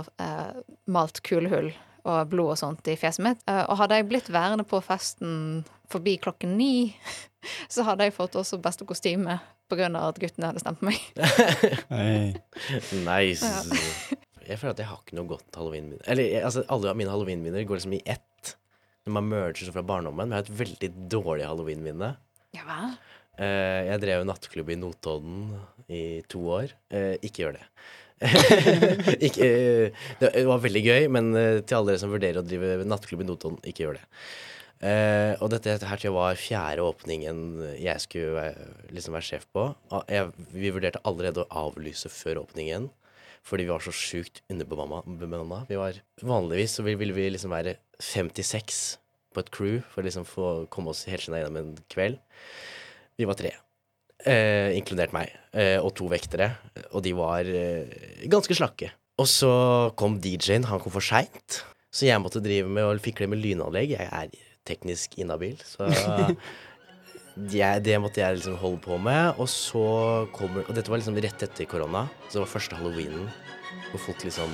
malt 0.89 1.21
kulehull 1.27 1.73
og 2.05 2.29
blod 2.29 2.53
og 2.53 2.59
sånt 2.61 2.87
i 2.87 2.95
fjeset 2.97 3.23
mitt. 3.25 3.39
Og 3.49 3.79
hadde 3.79 3.97
jeg 3.97 4.07
blitt 4.09 4.27
værende 4.33 4.65
på 4.67 4.79
festen 4.85 5.65
forbi 5.91 6.15
klokken 6.21 6.55
ni, 6.57 6.95
så 7.73 7.85
hadde 7.85 8.07
jeg 8.07 8.15
fått 8.15 8.37
også 8.39 8.61
beste 8.63 8.87
kostyme 8.87 9.39
av 9.73 10.11
at 10.11 10.19
guttene 10.21 10.51
hadde 10.51 10.61
stemt 10.61 10.81
på 10.81 10.89
meg. 10.91 11.01
Nice. 13.05 13.45
Ja. 13.45 14.21
Jeg 14.45 14.61
føler 14.61 14.75
at 14.75 14.81
jeg 14.83 14.89
har 14.91 15.01
ikke 15.01 15.17
noe 15.17 15.29
godt 15.29 15.57
halloween-minne. 15.57 16.03
Eller 16.11 16.45
altså, 16.45 16.63
alle 16.69 16.93
mine 16.97 17.09
halloween-minner 17.09 17.65
går 17.65 17.79
liksom 17.79 17.97
i 17.97 18.03
ett. 18.05 18.53
Når 19.05 19.17
man 19.17 19.29
merger 19.29 19.73
fra 19.73 19.83
barndommen. 19.85 20.29
Men 20.29 20.35
jeg 20.35 20.43
har 20.43 20.47
et 20.47 20.59
veldig 20.61 20.89
dårlig 21.11 21.47
halloween-minne. 21.49 22.13
Ja 22.55 22.65
vel? 22.67 22.95
Uh, 23.35 23.81
jeg 23.89 24.01
drev 24.05 24.23
nattklubb 24.29 24.69
i 24.71 24.77
Notodden 24.79 25.47
i 25.91 26.03
to 26.31 26.43
år. 26.55 26.75
Uh, 26.93 27.15
ikke 27.25 27.43
gjør 27.43 27.57
det. 27.57 27.65
ikke, 29.27 29.47
uh, 29.49 30.03
det 30.21 30.45
var 30.47 30.61
veldig 30.63 30.83
gøy, 30.85 31.07
men 31.11 31.33
eh, 31.35 31.57
til 31.67 31.77
alle 31.77 31.91
dere 31.91 32.01
som 32.01 32.13
vurderer 32.13 32.39
å 32.39 32.45
drive 32.47 32.85
nattklubb 32.87 33.25
i 33.25 33.27
Notodden, 33.27 33.59
ikke 33.67 33.83
gjør 33.83 33.97
det. 33.99 34.05
Eh, 34.83 35.33
og 35.39 35.49
dette 35.53 35.71
her 35.71 35.79
tror 35.79 36.09
jeg 36.09 36.15
var 36.15 36.39
fjerde 36.39 36.83
åpningen 36.83 37.37
jeg 37.79 38.01
skulle 38.03 38.49
liksom 38.91 39.15
være 39.15 39.27
sjef 39.29 39.47
på. 39.55 39.69
Ah, 39.93 40.03
Jeg, 40.11 40.33
vi 40.51 40.73
vurderte 40.75 41.01
allerede 41.07 41.45
å 41.45 41.65
avlyse 41.67 42.11
før 42.11 42.43
åpningen. 42.43 42.89
Fordi 43.45 43.67
vi 43.67 43.69
var 43.71 43.83
så 43.85 43.93
sjukt 43.93 44.41
underbemanna. 44.49 45.61
Vi 45.69 45.77
Vanligvis 46.25 46.79
så 46.79 46.85
ville 46.85 47.13
vi 47.13 47.27
liksom 47.29 47.53
være 47.53 47.75
56 48.01 48.97
på 49.35 49.43
et 49.43 49.51
crew 49.53 49.75
for 49.91 50.01
å 50.01 50.07
liksom 50.07 50.25
få 50.25 50.47
komme 50.73 50.89
oss 50.93 51.05
helskinna 51.09 51.43
gjennom 51.43 51.59
en 51.61 51.75
kveld. 51.91 52.17
Vi 53.19 53.27
var 53.29 53.37
tre. 53.37 53.53
Eh, 54.25 54.73
inkludert 54.79 55.13
meg. 55.13 55.29
Eh, 55.53 55.77
og 55.77 55.93
to 55.97 56.09
vektere. 56.09 56.55
Og 56.91 57.03
de 57.05 57.13
var 57.17 57.45
eh, 57.45 58.25
ganske 58.31 58.57
slakke. 58.57 58.89
Og 59.21 59.29
så 59.29 59.51
kom 59.99 60.17
DJ-en. 60.23 60.65
Han 60.71 60.81
kom 60.81 60.95
for 60.95 61.05
seint. 61.05 61.61
Så 61.93 62.09
jeg 62.09 62.19
måtte 62.19 62.41
drive 62.43 62.67
med 62.67 62.83
å 62.83 62.97
fikle 62.99 63.29
med 63.31 63.39
lynanlegg. 63.43 63.93
Jeg 63.95 64.09
er 64.09 64.33
teknisk 64.65 65.17
inhabil, 65.21 65.55
så 65.65 65.87
jeg, 67.51 67.83
det 67.83 67.97
måtte 68.01 68.21
jeg 68.23 68.37
liksom 68.39 68.55
holde 68.61 68.79
på 68.85 68.97
med. 69.01 69.35
Og 69.41 69.49
så 69.51 69.83
kommer 70.35 70.63
Og 70.69 70.75
dette 70.77 70.91
var 70.91 71.01
liksom 71.01 71.17
rett 71.23 71.43
etter 71.47 71.67
korona, 71.69 72.05
så 72.29 72.37
det 72.39 72.45
var 72.45 72.53
første 72.55 72.79
halloweenen 72.79 73.27
hvor 73.91 73.99
folk 74.07 74.23
liksom 74.23 74.51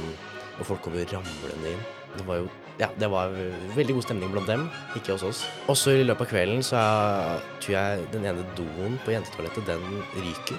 Og 0.60 0.66
folk 0.68 0.82
kommer 0.86 1.06
ramlende 1.12 1.72
inn. 1.76 1.84
Det 2.18 2.26
var 2.28 2.42
jo 2.42 2.50
Ja, 2.82 2.88
det 2.98 3.08
var 3.14 3.30
veldig 3.76 3.94
god 3.94 4.06
stemning 4.08 4.32
blant 4.34 4.48
dem, 4.50 4.64
ikke 4.98 5.14
hos 5.14 5.24
oss. 5.28 5.42
Også 5.70 5.92
i 6.00 6.06
løpet 6.08 6.24
av 6.26 6.30
kvelden 6.32 6.64
så 6.66 6.80
er- 6.82 7.44
tror 7.62 7.76
jeg 7.76 8.06
den 8.16 8.26
ene 8.26 8.46
doen 8.58 8.96
på 9.06 9.12
jentetoalettet, 9.14 9.68
den 9.68 9.84
ryker. 10.16 10.58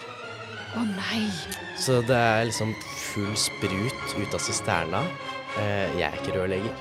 Å 0.79 0.85
nei! 0.87 1.25
Så 1.83 1.99
det 2.07 2.15
er 2.15 2.45
liksom 2.47 2.71
full 3.11 3.33
sprut 3.35 4.15
ut 4.21 4.37
av 4.39 4.45
sisterna. 4.45 5.01
Eh, 5.59 5.99
jeg 5.99 6.07
er 6.13 6.21
ikke 6.21 6.37
rørlegger. 6.37 6.79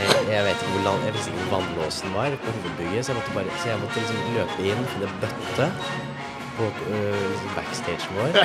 Jeg, 0.00 0.20
jeg 0.30 0.44
vet 0.46 0.62
ikke 0.62 0.74
hvor 0.74 0.84
land, 0.86 1.02
jeg 1.06 1.16
visste 1.16 1.32
ikke 1.32 1.42
hvor 1.42 1.52
vannlåsen 1.56 2.14
var 2.16 2.36
på 2.40 2.54
hovedbygget, 2.56 3.04
så 3.04 3.12
jeg 3.12 3.18
måtte, 3.18 3.34
bare, 3.36 3.58
så 3.60 3.68
jeg 3.72 3.80
måtte 3.82 4.00
liksom 4.00 4.22
løpe 4.36 4.68
inn, 4.70 4.86
finne 4.92 5.10
bøtte 5.24 5.68
på 6.56 6.68
øh, 6.94 7.26
liksom 7.32 7.52
backstagen 7.58 8.16
vår. 8.18 8.38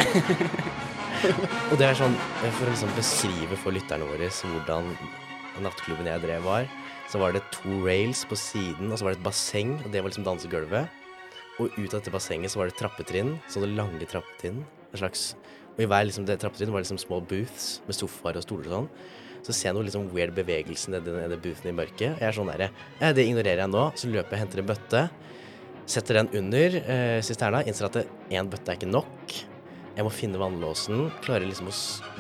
Og 1.72 1.78
det 1.80 1.88
er 1.88 1.98
sånn, 1.98 2.18
eh, 2.44 2.52
for 2.58 2.68
å 2.68 2.74
liksom 2.74 2.92
beskrive 2.98 3.60
for 3.62 3.76
lytterne 3.76 4.08
våre 4.10 4.30
hvordan 4.30 4.92
nattklubben 5.64 6.10
jeg 6.12 6.24
drev 6.26 6.44
var, 6.46 6.68
så 7.12 7.22
var 7.22 7.36
det 7.36 7.46
to 7.54 7.80
rails 7.86 8.26
på 8.28 8.38
siden, 8.40 8.92
og 8.92 9.00
så 9.00 9.08
var 9.08 9.16
det 9.16 9.22
et 9.22 9.28
basseng, 9.28 9.76
og 9.84 9.92
det 9.94 10.02
var 10.02 10.12
liksom 10.12 10.26
dansegulvet. 10.28 11.04
Og 11.62 11.72
ut 11.78 11.94
av 11.94 12.02
dette 12.02 12.12
bassenget 12.12 12.52
så 12.52 12.60
var 12.60 12.70
det 12.70 12.76
trappetrinn, 12.80 13.38
sånne 13.52 13.72
lange 13.78 14.08
trappetrinn. 14.12 14.64
En 14.92 15.00
slags, 15.00 15.30
og 15.76 15.86
i 15.86 15.88
hver 15.88 16.10
liksom, 16.10 16.26
det 16.28 16.42
trappetrinn 16.42 16.74
var 16.74 16.84
det 16.84 16.90
liksom 16.90 17.00
små 17.00 17.22
booths 17.24 17.80
med 17.88 17.96
sofaer 17.96 18.42
og 18.42 18.44
stoler 18.44 18.68
og 18.68 18.76
sånn. 18.76 18.90
Så 19.46 19.54
ser 19.54 19.70
jeg 19.70 19.78
noe 19.78 19.86
liksom 19.86 20.08
weird 20.14 20.34
bevegelse 20.34 20.90
i 20.90 20.96
nedi 20.96 21.38
boothen 21.38 21.70
i 21.70 21.76
mørket. 21.78 22.16
Jeg 22.18 22.26
er 22.26 22.34
sånn 22.34 22.50
derre 22.50 22.72
Det 23.14 23.26
ignorerer 23.28 23.62
jeg 23.62 23.72
nå. 23.74 23.84
Så 23.94 24.10
løper 24.10 24.34
jeg 24.34 24.40
og 24.40 24.42
henter 24.42 24.64
en 24.64 24.70
bøtte. 24.72 25.04
Setter 25.86 26.18
den 26.18 26.32
under 26.40 26.80
eh, 26.82 27.20
sisterna. 27.26 27.62
Innser 27.70 27.92
at 27.92 28.00
én 28.34 28.50
bøtte 28.50 28.74
er 28.74 28.80
ikke 28.80 28.90
nok. 28.90 29.36
Jeg 29.96 30.08
må 30.08 30.12
finne 30.12 30.42
vannlåsen. 30.42 31.12
Klarer 31.24 31.46
liksom 31.46 31.70
å 31.70 31.76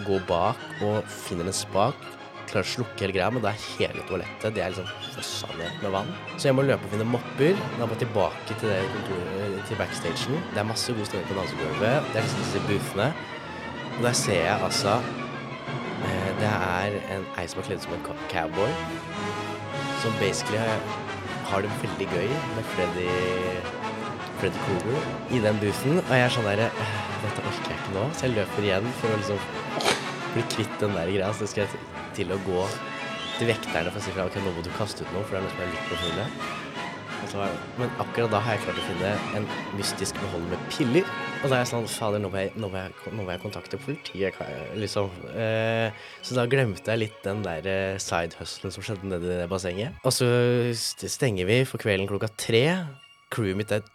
gå 0.05 0.21
bak 0.29 0.61
og 0.85 1.09
finner 1.09 1.49
en 1.49 1.57
spak. 1.57 1.97
Klarer 2.45 2.61
å 2.61 2.73
slukke 2.75 3.07
hele 3.07 3.17
greia, 3.17 3.31
men 3.33 3.41
da 3.41 3.55
er 3.55 3.65
hele 3.79 4.05
toalettet 4.05 4.53
Det 4.53 4.61
er 4.61 4.75
liksom 4.75 4.85
fossa 5.15 5.49
ned 5.57 5.81
med 5.81 5.95
vann. 5.97 6.13
Så 6.37 6.51
jeg 6.51 6.59
må 6.59 6.67
løpe 6.67 6.85
og 6.85 6.93
finne 6.93 7.09
mopper. 7.09 7.57
Da 7.79 7.89
må 7.89 7.97
jeg 7.97 8.05
tilbake 8.05 8.53
til 8.53 8.69
det 8.69 8.79
kontoret, 8.93 9.59
til 9.65 9.81
backstagen. 9.81 10.41
Det 10.53 10.61
er 10.61 10.71
masse 10.75 10.93
god 10.93 11.09
stemning 11.09 11.29
på 11.33 11.41
dansegulvet. 11.41 12.11
Det 12.13 12.21
er 12.21 12.29
liksom 12.29 12.45
disse 12.45 12.65
boothene. 12.69 13.11
Og 13.95 14.01
der 14.05 14.17
ser 14.21 14.43
jeg 14.43 14.65
altså 14.69 14.99
eh, 15.01 15.24
Det 16.45 16.53
er 16.53 16.95
en 17.09 17.23
ei 17.41 17.47
som 17.49 17.57
har 17.57 17.65
kledd 17.65 17.79
som 17.81 17.93
en 17.95 18.03
cowboy. 18.29 18.73
Som 20.03 20.13
basically 20.19 20.59
har, 20.61 21.63
det 21.65 21.71
veldig 21.81 22.05
gøy 22.11 22.27
med 22.53 22.67
Freddy 22.75 23.07
Freddy 24.37 24.59
Krueger 24.67 25.07
i 25.33 25.39
den 25.41 25.57
boothen. 25.63 25.97
Og 26.03 26.11
jeg 26.13 26.25
er 26.27 26.35
sånn 26.35 26.45
derre 26.45 26.67
«Øh, 26.69 26.99
Dette 27.23 27.45
orker 27.49 27.71
jeg 27.71 27.79
ikke 27.79 27.93
nå. 27.95 28.03
Så 28.13 28.27
jeg 28.27 28.35
løper 28.35 28.67
igjen 28.67 28.91
for 28.99 29.09
å 29.09 29.17
liksom 29.23 29.41
bli 30.35 30.43
kvitt 30.53 30.75
den 30.83 30.93
der 30.93 31.09
greia. 31.15 31.31
Så 31.33 31.49
skal 31.49 31.65
jeg 31.65 31.81
til- 32.19 32.35
å 32.35 32.37
gå 32.45 32.67
til 33.39 33.49
vekterne 33.49 33.89
for 33.89 33.99
å 33.99 34.03
si 34.05 34.13
fra 34.13 34.27
ok, 34.29 34.37
nå 34.45 34.53
må 34.53 34.61
du 34.61 34.69
kaste 34.77 35.01
ut 35.01 35.13
noe, 35.15 35.23
for 35.23 35.35
det 35.35 35.41
er 35.41 35.45
noe 35.47 35.55
som 35.55 35.63
er 35.65 35.73
litt 35.73 35.89
på 35.89 35.97
Men 37.79 37.89
akkurat 37.97 38.29
da 38.31 38.39
har 38.45 38.53
jeg 38.53 38.67
klart 38.67 38.83
å 38.83 38.87
finne 38.91 39.17
en 39.39 39.47
mystisk 39.79 40.13
beholder 40.21 40.53
med 40.53 40.69
piller. 40.69 41.09
Og 41.43 41.51
da 41.51 41.57
er 41.57 41.61
jeg 41.61 41.69
sånn 41.69 41.87
Fader, 41.89 42.21
nå 42.21 42.29
må 42.33 42.39
jeg, 42.41 42.51
nå 42.57 42.69
må 42.71 42.79
jeg, 42.79 42.93
nå 43.13 43.23
må 43.25 43.33
jeg 43.33 43.41
kontakte 43.43 43.79
politiet, 43.81 44.37
liksom. 44.79 45.11
Eh, 45.37 45.93
så 46.25 46.37
da 46.37 46.45
glemte 46.49 46.93
jeg 46.93 47.03
litt 47.03 47.19
den 47.25 47.43
der 47.45 47.65
sidehustlen 48.01 48.05
side-hustlen 48.05 48.73
som 48.73 48.85
skjedde 48.85 49.09
nede 49.11 49.27
i 49.29 49.39
det 49.43 49.49
bassenget. 49.51 49.99
Og 50.07 50.15
så 50.15 50.27
stenger 50.73 51.49
vi 51.49 51.59
for 51.69 51.81
kvelden 51.81 52.09
klokka 52.09 52.31
tre. 52.41 52.63
Crewet 53.33 53.59
mitt 53.59 53.73
er 53.75 53.85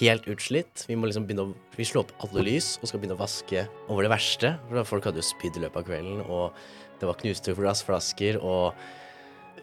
helt 0.00 0.26
utslitt. 0.30 0.86
Vi 0.88 0.98
må 0.98 1.06
liksom 1.06 1.26
begynne 1.28 1.46
å 1.46 1.54
Vi 1.76 1.86
slår 1.86 2.06
opp 2.06 2.26
alle 2.26 2.46
lys 2.46 2.76
og 2.80 2.90
skal 2.90 3.02
begynne 3.02 3.18
å 3.18 3.22
vaske 3.22 3.66
over 3.86 4.06
det 4.06 4.12
verste. 4.16 4.54
For 4.70 4.90
folk 4.96 5.10
hadde 5.10 5.22
jo 5.22 5.28
spydd 5.28 5.60
i 5.60 5.66
løpet 5.66 5.82
av 5.82 5.90
kvelden, 5.90 6.22
og 6.26 6.56
det 7.00 7.10
var 7.10 7.20
knuste 7.20 7.54
glassflasker 7.56 8.40
og 8.40 8.72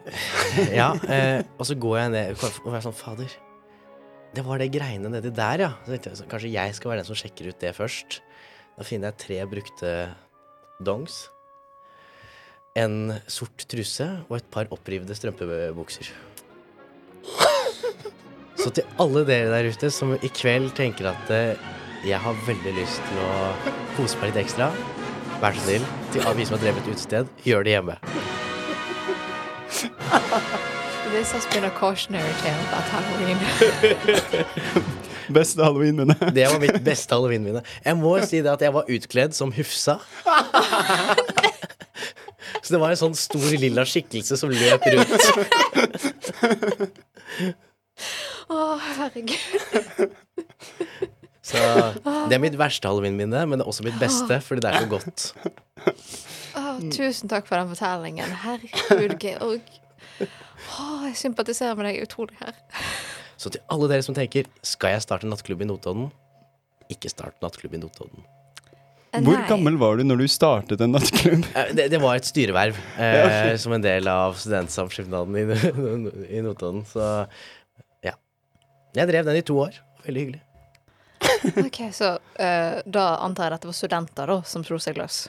Ja. 0.79 0.93
Eh, 1.07 1.41
og 1.57 1.67
så 1.67 1.75
går 1.79 1.97
jeg 1.99 2.13
ned 2.15 2.45
og 2.63 2.75
er 2.75 2.85
sånn 2.85 2.95
Fader. 2.95 3.33
Det 4.33 4.41
var 4.41 4.57
det 4.57 4.71
greiene 4.73 5.11
nedi 5.13 5.29
der, 5.29 5.61
ja. 5.61 5.71
Så 5.85 5.93
tenkte 5.93 6.09
jeg, 6.09 6.29
kanskje 6.31 6.53
jeg 6.55 6.75
skal 6.77 6.89
være 6.91 7.03
den 7.03 7.09
som 7.11 7.19
sjekker 7.19 7.51
ut 7.51 7.59
det 7.61 7.73
først. 7.77 8.21
Da 8.73 8.85
finner 8.87 9.11
jeg 9.11 9.21
tre 9.21 9.37
brukte 9.51 9.91
dongs. 10.81 11.27
En 12.73 13.13
sort 13.29 13.67
truse 13.69 14.07
og 14.25 14.39
et 14.39 14.49
par 14.53 14.71
opprivde 14.73 15.13
strømpebukser. 15.17 16.09
Så 18.57 18.71
til 18.73 18.89
alle 19.01 19.21
dere 19.27 19.51
der 19.51 19.69
ute 19.69 19.91
som 19.93 20.15
i 20.15 20.29
kveld 20.33 20.71
tenker 20.77 21.11
at 21.11 21.31
eh, 21.35 21.61
jeg 22.07 22.19
har 22.25 22.43
veldig 22.47 22.73
lyst 22.77 23.05
til 23.09 23.21
å 23.21 23.31
kose 23.97 24.17
meg 24.19 24.31
litt 24.31 24.45
ekstra, 24.47 24.71
vær 25.43 25.53
så 25.57 25.67
snill, 25.67 25.87
til 26.15 26.29
vi 26.39 26.47
som 26.47 26.57
har 26.57 26.65
drevet 26.65 26.89
utested, 26.89 27.33
gjør 27.45 27.67
det 27.67 27.77
hjemme. 27.77 27.97
This 31.13 31.29
has 31.31 31.45
been 31.53 31.63
a 31.63 31.69
cautionary 31.69 32.33
tale 32.41 32.59
about 32.69 32.83
Halloween. 32.89 33.37
Beste 35.33 35.61
halloween-minne. 35.63 36.15
Det 36.35 36.47
var 36.47 36.59
mitt 36.59 36.83
beste 36.83 37.13
halloween-minne. 37.13 37.61
Jeg 37.85 37.97
må 37.99 38.17
si 38.25 38.41
det 38.41 38.49
at 38.49 38.61
jeg 38.65 38.73
var 38.73 38.83
utkledd 38.89 39.33
som 39.37 39.51
Hufsa. 39.53 39.99
Så 42.63 42.73
det 42.73 42.79
var 42.81 42.89
en 42.95 42.99
sånn 42.99 43.13
stor 43.17 43.45
lilla 43.61 43.85
skikkelse 43.85 44.37
som 44.41 44.49
løp 44.49 44.81
rundt. 44.89 45.23
Å, 48.49 48.77
herregud. 48.97 50.09
Så 51.45 51.57
det 52.01 52.33
er 52.39 52.41
mitt 52.41 52.57
verste 52.57 52.89
halloween-minne, 52.89 53.45
men 53.45 53.61
det 53.61 53.65
er 53.67 53.69
også 53.69 53.85
mitt 53.85 54.01
beste, 54.01 54.41
fordi 54.41 54.65
det 54.65 54.69
er 54.73 54.81
så 54.81 54.89
godt. 54.97 55.29
Oh, 56.57 56.81
tusen 56.89 57.29
takk 57.29 57.45
for 57.49 57.55
den 57.61 57.69
fortellingen. 57.75 58.29
Herregud, 58.47 59.13
Georg. 59.21 59.65
Å, 60.73 60.85
jeg 61.07 61.17
sympatiserer 61.19 61.75
med 61.77 61.89
deg 61.89 62.03
utrolig 62.05 62.37
her. 62.41 62.55
Så 63.41 63.51
til 63.53 63.63
alle 63.73 63.89
dere 63.91 64.05
som 64.05 64.15
tenker 64.15 64.47
skal 64.65 64.95
jeg 64.95 65.03
starte 65.03 65.27
nattklubb 65.27 65.63
i 65.65 65.67
Notodden, 65.67 66.07
ikke 66.93 67.09
start 67.11 67.35
nattklubb 67.43 67.73
i 67.75 67.81
Notodden. 67.81 68.23
Hvor 69.13 69.35
Nei. 69.37 69.45
gammel 69.45 69.75
var 69.77 69.99
du 69.99 70.03
når 70.07 70.23
du 70.23 70.27
startet 70.31 70.81
en 70.81 70.95
nattklubb? 70.95 71.43
Eh, 71.53 71.73
Det, 71.77 71.85
det 71.93 71.99
var 72.01 72.17
et 72.17 72.25
styreverv 72.25 72.77
eh, 73.03 73.51
som 73.61 73.75
en 73.75 73.83
del 73.83 74.07
av 74.09 74.33
studentsamskipnaden 74.41 75.37
i, 75.37 75.43
i 76.39 76.41
Notodden. 76.45 76.81
Så 76.89 77.03
ja. 78.05 78.15
Jeg 78.97 79.11
drev 79.11 79.27
den 79.29 79.37
i 79.37 79.45
to 79.45 79.59
år. 79.67 79.77
Veldig 80.07 80.25
hyggelig. 80.25 80.41
Ok, 81.67 81.77
Så 81.95 82.07
eh, 82.41 82.79
da 82.87 83.03
antar 83.23 83.51
jeg 83.51 83.57
at 83.59 83.63
det 83.65 83.69
var 83.69 83.75
studenter 83.77 84.31
da, 84.31 84.39
som 84.47 84.63
slo 84.65 84.79
seg 84.81 84.97
løs? 84.99 85.25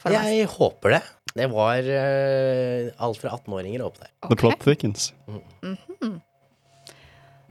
For. 0.00 0.14
Jeg 0.14 0.46
håper 0.54 0.96
det. 0.96 1.02
Det 1.36 1.48
var 1.52 1.84
uh, 1.84 2.92
alt 3.06 3.20
fra 3.20 3.34
18-åringer 3.36 3.84
opp 3.84 3.98
der. 4.00 4.12
The 4.28 4.38
plot 4.40 4.62
thickens. 4.64 5.10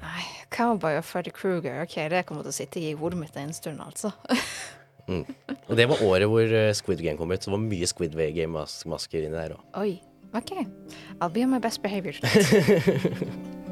Nei, 0.06 0.24
Cowboy 0.54 0.98
og 1.00 1.06
Freddy 1.06 1.34
Krueger, 1.36 1.84
ok, 1.84 2.00
det 2.12 2.26
kommer 2.26 2.45
til 2.45 2.54
å 2.54 2.58
sitte 2.58 2.82
i 2.82 2.95
hodet 2.98 3.19
mitt 3.19 3.38
en 3.39 3.54
stund, 3.54 3.82
altså. 3.84 4.13
Og 5.06 5.78
det 5.78 5.86
var 5.89 6.02
året 6.02 6.26
hvor 6.30 6.50
eh, 6.50 6.71
Squid 6.74 7.04
Game 7.06 7.17
kom 7.19 7.30
ut, 7.30 7.38
så 7.38 7.52
det 7.52 7.58
var 7.58 7.62
mye 7.62 7.89
Squid 7.89 8.15
Game-masker 8.17 9.28
inni 9.28 9.38
der 9.38 9.54
òg. 9.54 9.62
Oi. 9.78 9.91
Ok. 10.36 10.52
I'll 11.21 11.30
be 11.30 11.43
on 11.43 11.52
my 11.54 11.60
best 11.60 11.82
behavior 11.82 12.13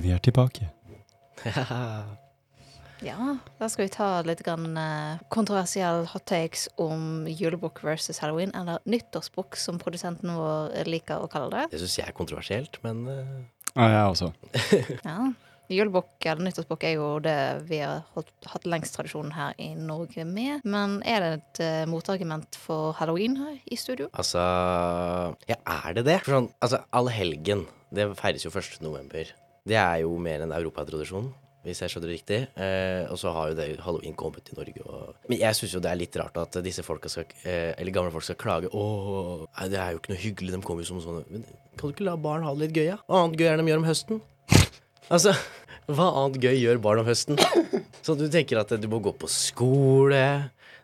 Og 0.00 0.06
vi 0.08 0.16
er 0.16 0.24
tilbake. 0.24 0.70
Ja, 3.00 3.16
da 3.56 3.64
skal 3.72 3.86
vi 3.86 3.92
ta 3.94 4.06
litt 4.28 4.42
grann, 4.44 4.74
eh, 4.76 5.20
kontroversiell 5.32 6.02
hot 6.10 6.26
takes 6.28 6.66
om 6.76 7.24
julebukk 7.24 7.78
versus 7.80 8.20
halloween, 8.20 8.52
eller 8.52 8.82
nyttårsbukk, 8.84 9.56
som 9.56 9.78
produsenten 9.80 10.34
vår 10.36 10.84
liker 10.84 11.24
å 11.24 11.30
kalle 11.32 11.48
det. 11.54 11.62
Det 11.72 11.80
syns 11.80 11.96
jeg 11.96 12.12
er 12.12 12.16
kontroversielt, 12.18 12.76
men 12.84 13.00
eh, 13.08 13.32
Ja, 13.72 13.88
jeg 13.88 14.04
også. 14.10 14.28
Ja. 15.08 15.16
Julebukk 15.72 16.28
eller 16.28 16.44
nyttårsbukk 16.50 16.84
er 16.90 16.94
jo 16.98 17.08
det 17.24 17.38
vi 17.72 17.80
har 17.80 18.04
holdt, 18.12 18.32
hatt 18.52 18.68
lengst 18.68 18.98
tradisjon 18.98 19.32
her 19.32 19.56
i 19.56 19.72
Norge 19.80 20.28
med. 20.28 20.68
Men 20.68 21.00
er 21.00 21.24
det 21.24 21.34
et 21.38 21.64
uh, 21.64 21.88
motargument 21.88 22.60
for 22.60 22.92
halloween 23.00 23.40
her 23.40 23.56
i 23.64 23.80
studio? 23.80 24.12
altså 24.12 24.44
Ja, 25.48 25.56
er 25.56 25.96
det 25.96 26.04
det? 26.10 26.20
For 26.26 26.36
sånn, 26.36 26.52
altså, 26.60 26.84
Allhelgen, 26.92 27.64
det 27.94 28.10
feires 28.20 28.44
jo 28.44 28.52
1. 28.52 28.82
november. 28.84 29.30
Det 29.70 29.78
er 29.78 30.02
jo 30.02 30.16
mer 30.18 30.42
en 30.42 30.52
europatradisjon, 30.56 31.28
hvis 31.62 31.82
jeg 31.84 31.92
skjønner 31.92 32.10
det 32.10 32.16
riktig. 32.16 32.38
Eh, 32.58 33.04
og 33.12 33.18
så 33.20 33.30
har 33.36 33.52
jo 33.52 33.58
det 33.58 33.68
halloween 33.84 34.16
kommet 34.18 34.42
til 34.48 34.58
Norge. 34.58 34.82
Og... 34.82 35.14
Men 35.30 35.42
jeg 35.44 35.58
syns 35.58 35.76
jo 35.76 35.82
det 35.84 35.92
er 35.92 36.00
litt 36.00 36.18
rart 36.18 36.40
at 36.42 36.58
disse 36.64 36.82
folka 36.86 37.10
skal 37.12 37.28
eh, 37.44 37.70
Eller 37.76 37.94
gamle 37.94 38.12
folk 38.14 38.26
skal 38.26 38.40
klage. 38.40 38.72
Å, 38.74 39.46
det 39.70 39.78
er 39.78 39.94
jo 39.94 40.02
ikke 40.02 40.14
noe 40.14 40.24
hyggelig, 40.24 40.54
de 40.56 40.62
kommer 40.66 40.86
jo 40.86 40.90
som 40.90 41.02
sånne 41.04 41.24
Men 41.30 41.46
kan 41.78 41.88
du 41.88 41.94
ikke 41.94 42.08
la 42.10 42.16
barn 42.20 42.42
ha 42.44 42.52
det 42.56 42.66
litt 42.66 42.76
gøy, 42.76 42.88
da? 42.90 42.96
Ja? 42.96 43.02
Hva 43.06 43.22
annet 43.24 43.40
gøy 43.40 43.46
er 43.48 43.56
det 43.56 43.64
de 43.64 43.72
gjør 43.72 43.82
om 43.82 43.90
høsten? 43.90 44.22
Altså, 45.10 45.32
hva 45.90 46.04
annet 46.20 46.36
gøy 46.44 46.58
gjør 46.60 46.82
barn 46.84 47.00
om 47.02 47.08
høsten? 47.08 47.40
Så 48.06 48.14
du 48.18 48.26
tenker 48.30 48.60
at 48.60 48.74
du 48.78 48.86
må 48.90 49.00
gå 49.02 49.10
på 49.18 49.30
skole. 49.30 50.20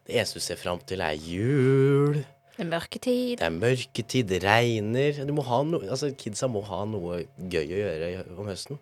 Det 0.07 0.16
eneste 0.16 0.40
du 0.40 0.42
ser 0.42 0.59
fram 0.59 0.81
til, 0.87 1.03
er 1.05 1.14
jul. 1.14 2.18
Det 2.57 2.64
er 2.64 2.71
mørketid. 2.71 3.37
Det 3.38 3.45
er 3.47 3.51
mørketid, 3.53 4.29
det 4.31 4.38
regner. 4.45 5.19
Du 5.29 5.33
må 5.37 5.42
ha 5.45 5.59
no, 5.69 5.79
altså 5.85 6.09
Kidsa 6.16 6.49
må 6.49 6.62
ha 6.64 6.85
noe 6.88 7.25
gøy 7.53 7.66
å 7.69 7.81
gjøre 7.83 8.25
om 8.38 8.47
høsten. 8.49 8.79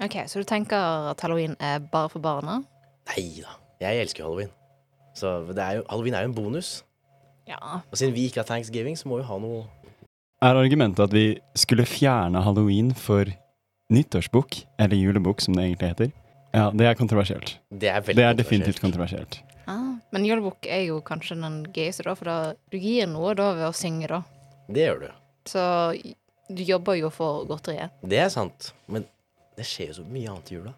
Ok, 0.00 0.16
Så 0.26 0.40
du 0.40 0.44
tenker 0.48 1.10
at 1.10 1.20
halloween 1.20 1.56
er 1.60 1.78
bare 1.92 2.08
for 2.08 2.18
barna? 2.24 2.62
Nei 3.12 3.26
da. 3.42 3.58
Jeg 3.82 4.00
elsker 4.06 4.24
halloween. 4.24 4.48
Så 5.14 5.34
det 5.52 5.60
er 5.60 5.76
jo, 5.80 5.84
halloween 5.90 6.14
er 6.16 6.24
jo 6.24 6.30
en 6.30 6.34
bonus. 6.38 6.70
Ja. 7.46 7.58
Og 7.90 7.98
siden 8.00 8.14
vi 8.14 8.24
ikke 8.30 8.40
har 8.40 8.48
thanksgiving, 8.48 8.96
så 8.96 9.08
må 9.10 9.18
vi 9.20 9.26
ha 9.28 9.36
noe 9.42 9.66
Er 10.42 10.56
argumentet 10.58 11.04
at 11.04 11.12
vi 11.12 11.36
skulle 11.54 11.84
fjerne 11.86 12.40
halloween 12.42 12.94
for 12.94 13.28
nyttårsbukk, 13.92 14.62
eller 14.80 14.96
julebukk 14.96 15.40
som 15.44 15.54
det 15.54 15.64
egentlig 15.68 15.90
heter? 15.92 16.12
Ja, 16.54 16.70
det 16.70 16.86
er 16.88 16.94
kontroversielt. 16.98 17.58
Det 17.70 17.88
er 17.92 18.00
veldig 18.00 18.16
Det 18.16 18.24
er 18.24 18.32
kontroversielt. 18.32 18.38
definitivt 18.38 18.80
kontroversielt. 18.80 19.42
Ah. 19.66 19.81
Men 20.12 20.26
julebukk 20.28 20.68
er 20.68 20.84
jo 20.90 21.00
kanskje 21.04 21.38
den 21.40 21.62
gøyeste, 21.72 22.04
da, 22.04 22.14
for 22.18 22.28
da, 22.28 22.36
du 22.72 22.76
gir 22.76 23.08
noe 23.08 23.32
da 23.38 23.52
ved 23.56 23.70
å 23.70 23.72
synge, 23.76 24.10
da. 24.12 24.20
Det 24.68 24.84
gjør 24.84 25.00
du. 25.06 25.08
Så 25.48 25.62
du 26.52 26.62
jobber 26.68 26.98
jo 27.00 27.08
for 27.12 27.46
godteriet. 27.48 27.94
Det 28.04 28.20
er 28.20 28.28
sant. 28.32 28.72
Men 28.92 29.06
det 29.56 29.64
skjer 29.68 29.92
jo 29.92 30.00
så 30.02 30.06
mye 30.08 30.28
annet 30.28 30.52
i 30.52 30.58
jula. 30.58 30.74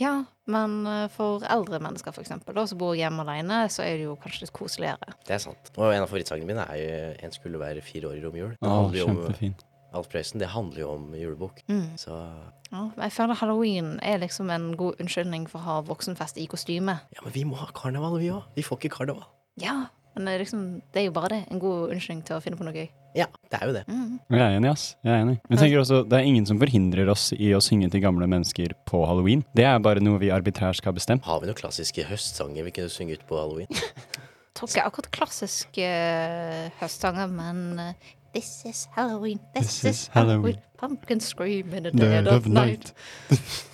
Ja, 0.00 0.12
men 0.48 0.78
eh, 0.88 1.06
for 1.12 1.44
eldre 1.44 1.80
mennesker, 1.82 2.12
for 2.16 2.24
eksempel, 2.24 2.54
da, 2.56 2.64
som 2.68 2.78
bor 2.80 2.94
hjemme 2.96 3.24
alene, 3.24 3.62
så 3.72 3.84
er 3.84 3.98
det 3.98 4.06
jo 4.06 4.14
kanskje 4.20 4.46
litt 4.46 4.54
koseligere. 4.56 5.16
Det 5.28 5.36
er 5.36 5.42
sant. 5.42 5.72
Og 5.76 5.90
en 5.92 6.04
av 6.04 6.08
favorittsangene 6.08 6.48
mine 6.48 6.64
er 6.72 6.80
jo 6.80 7.00
'En 7.20 7.32
skulle 7.32 7.60
være 7.60 7.84
fire 7.84 8.08
år 8.08 8.16
i 8.16 8.22
romjul'. 8.24 8.56
Det 8.60 8.70
handler 8.70 8.98
jo 8.98 9.08
om 9.08 9.54
Alf 9.92 10.08
Prøysen. 10.12 10.40
Det 10.42 10.50
handler 10.52 10.84
jo 10.84 10.90
om 10.94 11.10
julebukk. 11.18 11.62
Mm. 11.68 11.96
Så 12.00 12.14
Ja, 12.70 12.84
jeg 13.02 13.12
føler 13.12 13.34
halloween 13.34 13.96
er 14.02 14.20
liksom 14.22 14.50
en 14.54 14.76
god 14.78 15.00
unnskyldning 15.02 15.48
for 15.50 15.58
å 15.58 15.66
ha 15.66 15.80
voksenfest 15.82 16.38
i 16.38 16.46
kostyme. 16.46 17.00
ja, 17.10 17.24
men 17.24 17.34
vi 17.34 17.44
må 17.44 17.58
ha 17.58 17.66
karneval, 17.74 18.18
vi 18.20 18.30
òg. 18.30 18.44
Vi 18.54 18.62
får 18.62 18.78
ikke 18.78 18.96
karneval. 19.00 19.26
Ja, 19.58 19.88
men 20.14 20.26
det 20.26 20.34
er, 20.34 20.38
liksom, 20.44 20.62
det 20.92 21.02
er 21.02 21.04
jo 21.08 21.12
bare 21.14 21.28
det. 21.34 21.44
En 21.50 21.60
god 21.62 21.90
unnskyldning 21.94 22.24
til 22.26 22.36
å 22.36 22.42
finne 22.42 22.58
på 22.58 22.66
noe 22.66 22.74
gøy. 22.74 22.88
Ja, 23.18 23.26
det 23.50 23.58
er 23.58 23.66
jo 23.66 23.74
det. 23.74 23.82
Mm. 23.90 24.20
Jeg 24.30 24.40
er 24.40 24.56
enig, 24.60 24.70
ass. 24.70 24.84
Jeg 25.02 25.10
er 25.10 25.24
enig. 25.24 25.36
Men 25.48 25.56
jeg 25.56 25.62
tenker 25.64 25.80
også, 25.80 26.00
det 26.06 26.18
er 26.18 26.26
ingen 26.30 26.46
som 26.46 26.60
forhindrer 26.62 27.10
oss 27.10 27.32
i 27.34 27.50
å 27.56 27.60
synge 27.64 27.90
til 27.90 28.02
gamle 28.04 28.26
mennesker 28.30 28.74
på 28.86 29.02
halloween. 29.06 29.42
Det 29.58 29.66
er 29.66 29.82
bare 29.82 30.02
noe 30.02 30.20
vi 30.22 30.30
arbitrært 30.34 30.78
skal 30.78 30.94
bestemme. 30.94 31.24
Har 31.26 31.42
vi 31.42 31.50
noen 31.50 31.58
klassiske 31.58 32.06
høstsanger 32.06 32.68
vi 32.68 32.74
kunne 32.76 32.92
synge 32.92 33.18
ut 33.18 33.26
på 33.26 33.38
halloween? 33.38 33.66
Tror 34.54 34.70
ikke 34.70 34.86
akkurat 34.86 35.10
klassiske 35.14 35.90
uh, 35.90 36.70
høstsanger, 36.80 37.30
men 37.34 37.60
eh, 37.82 38.08
This 38.34 38.64
is 38.64 38.88
Halloween, 38.94 39.40
this, 39.54 39.84
is 39.84 40.06
Halloween. 40.14 40.58
Pumpkin 40.78 41.20
scream 41.20 41.74
in 41.74 41.82
the 41.82 41.90
dead 41.90 42.28
of 42.28 42.46
night. 42.46 42.92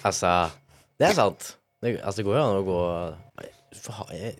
Altså, 0.05 0.49
det 0.97 1.11
er 1.11 1.13
sant. 1.13 1.57
Det, 1.83 2.01
altså, 2.01 2.23
det 2.23 2.25
går 2.25 2.39
jo 2.39 2.43
an 2.43 2.57
å 2.57 2.63
gå 2.65 2.79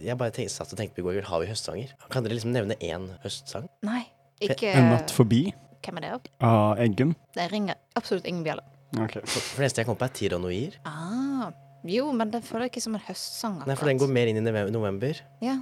Jeg, 0.01 0.17
bare 0.17 0.33
tenkte, 0.33 0.55
satt 0.55 0.73
og 0.73 0.79
tenkte 0.81 0.97
på 0.97 1.05
i 1.05 1.19
går, 1.19 1.27
har 1.29 1.43
vi 1.43 1.51
høstsanger? 1.51 1.93
Kan 2.09 2.25
dere 2.25 2.39
liksom 2.39 2.55
nevne 2.55 2.79
én 2.81 3.11
høstsang? 3.21 3.67
Nei, 3.85 4.07
ikke 4.41 4.73
En 4.73 4.89
natt 4.95 5.13
forbi 5.13 5.51
Hvem 5.85 6.01
er 6.01 6.07
det? 6.07 6.13
Av 6.17 6.23
av 6.49 6.81
Eggen? 6.83 7.13
Det 7.37 7.45
ringer 7.53 7.77
absolutt 8.01 8.25
ingen 8.27 8.41
bjelle. 8.47 8.65
Okay. 8.97 9.21
For, 9.21 9.43
for 9.43 9.61
det 9.61 9.67
eneste 9.67 9.83
jeg 9.85 9.91
kom 9.91 9.99
på, 10.01 10.09
er 10.09 10.15
Tiranoir. 10.17 10.79
Ah, 10.89 11.53
jo, 11.87 12.09
men 12.17 12.33
det 12.33 12.41
føler 12.47 12.67
jeg 12.67 12.73
ikke 12.73 12.85
som 12.87 12.97
en 12.97 13.05
høstsang. 13.07 13.61
Nei, 13.69 13.77
for 13.77 13.91
den 13.93 14.01
går 14.01 14.11
mer 14.17 14.33
inn 14.33 14.41
i 14.41 14.73
november. 14.75 15.21
Ja. 15.45 15.59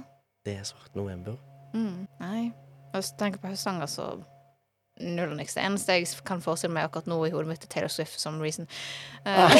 Det 0.47 0.55
er 0.61 0.65
svart 0.65 0.95
november. 0.97 1.35
Mm, 1.75 2.07
nei. 2.23 2.45
Hvis 2.95 3.11
du 3.11 3.19
tenker 3.19 3.43
på 3.43 3.51
høstsanger, 3.51 3.91
så 3.91 4.07
null 4.99 5.31
og 5.31 5.37
niks. 5.37 5.55
Det 5.57 5.63
eneste 5.65 5.97
jeg 5.97 6.07
kan 6.27 6.41
forestille 6.43 6.73
meg 6.75 6.87
akkurat 6.87 7.07
nå 7.09 7.19
i 7.27 7.31
hodet 7.33 7.49
mitt, 7.51 7.63
er 7.63 7.71
Taylor 7.71 7.91
Swift 7.91 8.15
for 8.15 8.19
some 8.23 8.43
reason. 8.43 8.67
Uh, 9.25 9.45
ah. 9.45 9.55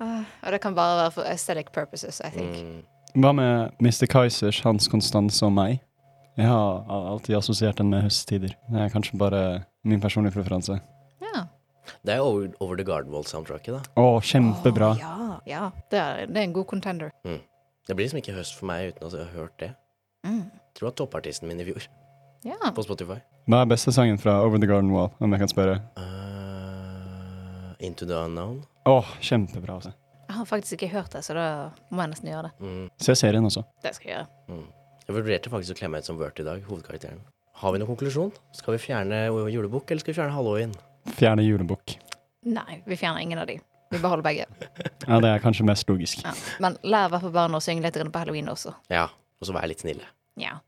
uh, 0.00 0.24
og 0.44 0.52
det 0.52 0.60
kan 0.60 0.74
bare 0.74 1.02
være 1.02 1.12
for 1.18 1.28
aesthetic 1.28 1.72
purposes, 1.72 2.20
I 2.20 2.30
think. 2.34 2.56
Mm. 2.56 2.80
Hva 3.20 3.32
med 3.34 3.70
Mr. 3.82 4.06
Kaizers, 4.06 4.60
Hans 4.60 4.88
Konstanse 4.88 5.46
og 5.46 5.52
meg? 5.52 5.80
Jeg 6.38 6.46
har 6.46 6.84
alltid 6.88 7.36
assosiert 7.36 7.78
den 7.78 7.90
med 7.90 8.04
høsttider. 8.06 8.54
Det 8.70 8.80
er 8.80 8.92
kanskje 8.92 9.18
bare 9.18 9.62
min 9.84 10.00
personlige 10.00 10.36
preferanse. 10.36 10.78
Ja. 11.20 11.42
Det 12.06 12.14
er 12.14 12.20
over, 12.20 12.48
over 12.60 12.76
The 12.76 12.84
Garden 12.86 13.12
Wall-soundtracket, 13.12 13.74
da. 13.74 13.80
Å, 14.00 14.20
kjempebra. 14.24 14.92
Oh, 14.94 15.00
ja, 15.00 15.40
ja. 15.50 15.64
Det 15.90 15.98
er, 15.98 16.26
det 16.30 16.38
er 16.38 16.48
en 16.48 16.54
god 16.54 16.68
contender. 16.70 17.10
Det 17.24 17.96
blir 17.96 18.06
liksom 18.06 18.22
ikke 18.22 18.36
høst 18.36 18.54
for 18.56 18.70
meg 18.70 18.92
uten 18.92 19.08
at 19.08 19.16
jeg 19.18 19.26
har 19.26 19.34
hørt 19.34 19.56
det. 19.60 19.70
Mm. 20.24 20.44
Jeg 20.46 20.78
tror 20.78 20.86
det 20.86 20.90
var 20.90 20.96
toppartisten 21.00 21.50
min 21.50 21.60
i 21.60 21.66
fjor, 21.66 21.86
Ja. 22.46 22.56
på 22.74 22.82
Spotify. 22.84 23.18
Hva 23.50 23.62
er 23.64 23.70
beste 23.70 23.92
sangen 23.92 24.18
fra 24.20 24.38
Over 24.44 24.60
the 24.62 24.68
Garden 24.68 24.92
Wall, 24.94 25.10
om 25.20 25.32
jeg 25.34 25.42
kan 25.42 25.50
spørre? 25.52 25.80
Uh, 25.98 27.72
Into 27.84 28.06
the 28.08 28.16
Unknown. 28.16 28.62
Å, 28.88 29.00
kjempebra. 29.20 29.76
Altså. 29.80 29.92
Jeg 30.30 30.36
har 30.38 30.46
faktisk 30.48 30.76
ikke 30.78 30.92
hørt 30.94 31.12
det, 31.16 31.24
så 31.26 31.34
da 31.36 31.46
må 31.90 32.04
jeg 32.04 32.12
nesten 32.14 32.30
gjøre 32.30 32.48
det. 32.48 32.52
Mm. 32.62 32.84
Se 33.02 33.16
serien 33.18 33.48
også. 33.48 33.64
Det 33.84 33.92
skal 33.96 34.08
jeg 34.10 34.16
gjøre. 34.16 34.28
Mm. 34.54 34.68
Jeg 35.08 35.16
vurderte 35.16 35.52
faktisk 35.52 35.74
å 35.74 35.80
klemme 35.80 36.00
ut 36.00 36.06
som 36.06 36.20
Wirt 36.20 36.38
i 36.38 36.46
dag, 36.46 36.62
hovedkarakteren. 36.68 37.18
Har 37.60 37.74
vi 37.74 37.80
noen 37.82 37.90
konklusjon? 37.90 38.30
Skal 38.56 38.76
vi 38.76 38.84
fjerne 38.86 39.24
julebukk, 39.52 39.90
eller 39.90 40.04
skal 40.04 40.14
vi 40.14 40.20
fjerne 40.20 40.36
halloween? 40.36 40.72
Fjerne 41.18 41.44
julebukk. 41.44 41.96
Nei, 42.48 42.78
vi 42.86 42.96
fjerner 42.96 43.24
ingen 43.26 43.42
av 43.42 43.50
de. 43.50 43.58
Vi 43.90 43.98
beholder 43.98 44.24
begge. 44.24 44.46
Ja, 45.10 45.16
det 45.18 45.30
er 45.32 45.40
kanskje 45.42 45.64
mest 45.66 45.88
logisk. 45.90 46.20
Ja. 46.22 46.30
Men 46.62 46.76
lær 46.86 47.08
i 47.08 47.10
hvert 47.10 47.24
fall 47.24 47.32
barna 47.34 47.58
å 47.58 47.64
synge 47.64 47.82
litt 47.82 47.96
på 47.98 48.20
halloween 48.22 48.46
også. 48.52 48.70
Ja, 48.92 49.08
og 49.10 49.48
så 49.48 49.56
være 49.56 49.72
litt 49.72 49.82
snille. 49.82 50.06
Ja. 50.38 50.60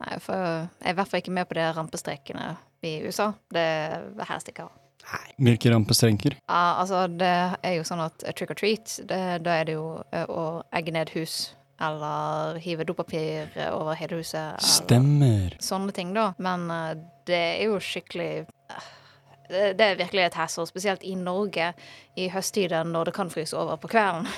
Nei, 0.00 0.16
for 0.24 0.36
jeg 0.40 0.86
er 0.88 0.94
i 0.94 0.96
hvert 0.96 1.10
fall 1.10 1.20
ikke 1.20 1.34
med 1.36 1.48
på 1.50 1.56
de 1.58 1.64
rampestrekene 1.76 2.46
i 2.88 2.94
USA. 3.04 3.32
Det 3.52 3.64
er 3.64 4.48
ikke 4.48 4.64
ha. 4.64 4.70
Nei. 5.10 5.32
Hvilke 5.48 5.72
rampestrenker? 5.72 6.36
Ja, 6.44 6.60
altså, 6.80 7.06
det 7.08 7.30
er 7.66 7.74
jo 7.78 7.86
sånn 7.88 8.02
at 8.04 8.22
trick 8.36 8.52
or 8.52 8.58
treat, 8.58 8.98
det, 9.08 9.20
da 9.44 9.56
er 9.60 9.68
det 9.68 9.74
jo 9.78 9.86
eh, 10.12 10.28
å 10.28 10.62
egge 10.76 10.94
ned 10.94 11.12
hus. 11.16 11.54
Eller 11.80 12.58
hive 12.60 12.84
dopapir 12.84 13.48
over 13.72 13.96
hele 13.96 14.18
huset. 14.20 14.36
Eller 14.58 14.68
Stemmer. 14.68 15.54
sånne 15.64 15.94
ting, 15.96 16.12
da. 16.16 16.30
Men 16.38 16.68
eh, 16.72 16.92
det 17.28 17.40
er 17.40 17.66
jo 17.70 17.80
skikkelig 17.80 18.30
eh, 18.44 18.88
det, 19.50 19.64
det 19.80 19.86
er 19.86 19.98
virkelig 19.98 20.26
et 20.28 20.38
hassle, 20.38 20.68
spesielt 20.68 21.02
i 21.02 21.16
Norge 21.18 21.72
i 22.20 22.28
høsttiden 22.30 22.92
når 22.94 23.10
det 23.10 23.16
kan 23.16 23.32
fryse 23.32 23.56
over 23.56 23.80
på 23.82 23.90
kvelden. 23.96 24.28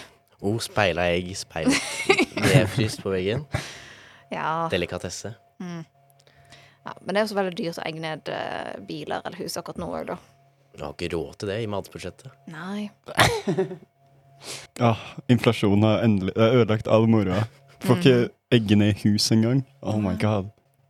Oh, 0.42 0.56
speila 0.62 1.04
egg, 1.12 1.34
speilet 1.38 1.76
fryst 2.74 3.02
på 3.02 3.12
veggen. 3.12 3.44
Ja. 4.32 4.68
Delikatesse. 4.72 5.34
Mm. 5.62 5.84
ja. 6.84 6.94
Men 7.00 7.14
det 7.14 7.20
er 7.20 7.26
også 7.28 7.38
veldig 7.38 7.56
dyrt 7.62 7.78
å 7.80 7.86
egge 7.86 8.02
ned 8.04 8.32
eh, 8.34 8.74
biler 8.88 9.22
eller 9.22 9.38
hus 9.44 9.56
akkurat 9.60 9.80
nå 9.82 9.88
òg, 9.92 10.12
da. 10.12 10.18
Du 10.72 10.84
har 10.86 10.94
ikke 10.96 11.12
råd 11.12 11.38
til 11.40 11.52
det 11.52 11.58
i 11.62 11.70
matbudsjettet. 11.70 12.30
Nei. 12.52 12.90
Ah, 14.82 14.98
inflasjonen 15.30 15.84
har 15.86 16.00
endelig 16.02 16.32
det 16.34 16.42
har 16.42 16.56
ødelagt 16.62 16.88
all 16.90 17.04
moroa. 17.06 17.44
Får 17.84 18.00
ikke 18.00 18.14
eggene 18.54 18.88
ned 18.88 19.04
hus 19.04 19.28
engang. 19.30 19.62
Oh 19.82 20.00
my 20.02 20.16
god. 20.18 20.48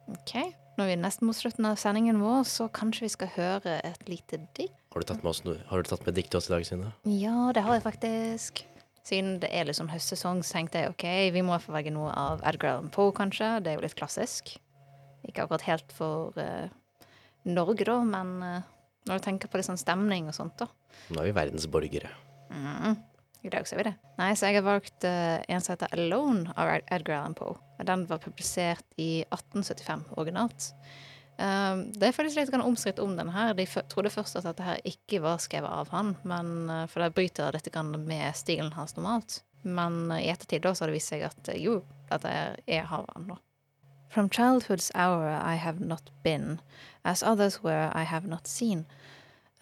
OK. 0.09 0.33
Når 0.79 0.89
vi 0.89 0.95
er 0.95 1.01
nesten 1.03 1.29
mot 1.29 1.37
slutten 1.37 1.69
av 1.69 1.77
sendingen 1.81 2.21
vår, 2.23 2.47
så 2.49 2.71
kanskje 2.73 3.05
vi 3.05 3.13
skal 3.13 3.33
høre 3.35 3.77
et 3.85 4.09
lite 4.09 4.41
dikt? 4.57 4.77
Har 4.93 5.05
du 5.05 5.09
tatt 5.09 5.21
med, 5.25 5.31
oss 5.35 5.43
har 5.45 5.85
du 5.85 5.89
tatt 5.89 6.07
med 6.09 6.17
dikt 6.17 6.33
til 6.33 6.41
oss 6.41 6.49
i 6.49 6.55
dag, 6.55 6.65
Synne? 6.69 6.93
Ja, 7.09 7.51
det 7.53 7.65
har 7.65 7.77
jeg 7.77 7.85
faktisk. 7.85 8.65
Siden 9.03 9.41
det 9.43 9.51
er 9.51 9.71
sånn 9.75 9.91
høstsesong, 9.91 10.45
så 10.47 10.59
tenkte 10.59 10.83
jeg 10.83 10.93
OK, 10.93 11.07
vi 11.35 11.43
må 11.43 11.57
få 11.63 11.75
velge 11.75 11.91
noe 11.95 12.13
av 12.15 12.43
Edgar 12.47 12.77
Allan 12.77 12.93
Poe, 12.95 13.11
kanskje. 13.17 13.57
Det 13.65 13.73
er 13.73 13.81
jo 13.81 13.85
litt 13.85 13.99
klassisk. 13.99 14.55
Ikke 15.27 15.45
akkurat 15.45 15.67
helt 15.67 15.95
for 15.95 16.39
uh, 16.39 16.69
Norge, 17.49 17.87
da, 17.89 17.97
men 18.07 18.35
uh, 18.43 18.69
når 19.09 19.19
du 19.19 19.27
tenker 19.27 19.51
på 19.51 19.59
litt 19.59 19.67
sånn 19.67 19.81
stemning 19.81 20.31
og 20.31 20.37
sånt, 20.37 20.55
da. 20.63 20.71
Nå 21.11 21.23
er 21.23 21.31
vi 21.31 21.35
verdensborgere. 21.41 22.13
Mm. 22.55 22.95
I 23.43 23.51
dag 23.51 23.67
ser 23.67 23.81
vi 23.81 23.89
det. 23.89 23.97
Nei, 24.21 24.31
så 24.39 24.51
jeg 24.51 24.61
har 24.61 24.69
valgt 24.69 25.07
uh, 25.09 25.43
en 25.51 25.65
som 25.65 25.75
heter 25.75 25.95
Alone 25.99 26.55
av 26.55 26.71
Edgar 26.79 27.19
Allan 27.19 27.35
Poe. 27.39 27.59
Den 27.83 28.07
var 28.07 28.23
publisert 28.23 28.87
i 29.03 29.25
1875 29.27 30.07
originalt. 30.15 30.71
Um, 31.39 31.87
det 31.97 32.11
er 32.11 32.15
faktisk 32.15 32.37
litt 32.37 32.55
omstridt 32.55 33.01
om 33.01 33.17
den 33.17 33.31
her. 33.33 33.55
De 33.57 33.65
trodde 33.67 34.13
først 34.13 34.37
at 34.37 34.45
dette 34.47 34.67
her 34.67 34.83
ikke 34.89 35.23
var 35.25 35.41
skrevet 35.43 35.71
av 35.71 35.89
han, 35.91 36.15
men, 36.29 36.69
eh, 36.71 36.85
for 36.87 37.03
det 37.03 37.15
bryter 37.17 37.57
dette 37.57 37.83
med 37.83 38.37
stilen 38.37 38.73
hans 38.77 38.97
normalt. 38.97 39.41
Men 39.63 40.11
eh, 40.11 40.27
i 40.27 40.31
ettertid 40.31 40.65
har 40.65 40.87
det 40.87 40.95
vist 40.95 41.09
seg 41.09 41.25
at 41.27 41.49
eh, 41.49 41.63
jo, 41.63 41.81
dette 42.11 42.29
er, 42.29 42.85
av 42.85 43.09
han 43.15 43.33
da. 43.33 43.39
From 44.13 44.29
childhood's 44.29 44.91
hour 44.95 45.31
I 45.33 45.55
have 45.55 45.81
not 45.81 46.11
been, 46.23 46.61
as 47.03 47.23
others 47.23 47.63
were 47.63 47.91
I 47.95 48.05
have 48.05 48.29
not 48.29 48.47
seen, 48.47 48.85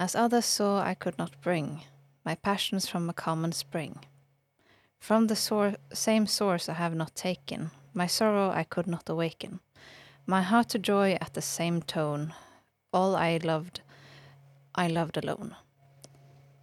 as 0.01 0.17
others 0.17 0.47
saw 0.47 0.83
I 0.83 0.95
could 0.95 1.19
not 1.19 1.41
bring, 1.41 1.85
my 2.25 2.35
passions 2.35 2.89
from 2.89 3.09
a 3.09 3.15
common 3.15 3.53
spring. 3.53 4.01
From 4.99 5.29
the 5.29 5.37
same 5.93 6.27
source 6.27 6.69
I 6.69 6.75
have 6.75 6.97
not 6.97 7.15
taken, 7.15 7.71
my 7.95 8.07
sorrow 8.07 8.51
I 8.51 8.65
could 8.65 8.89
not 8.89 9.09
awaken. 9.09 9.61
My 10.27 10.43
heart 10.43 10.69
to 10.71 10.79
joy 10.79 11.19
at 11.21 11.35
the 11.35 11.43
same 11.43 11.83
tone, 11.83 12.35
all 12.93 13.17
I 13.17 13.39
loved, 13.43 13.81
I 14.75 14.87
loved 14.87 15.17
alone. 15.17 15.57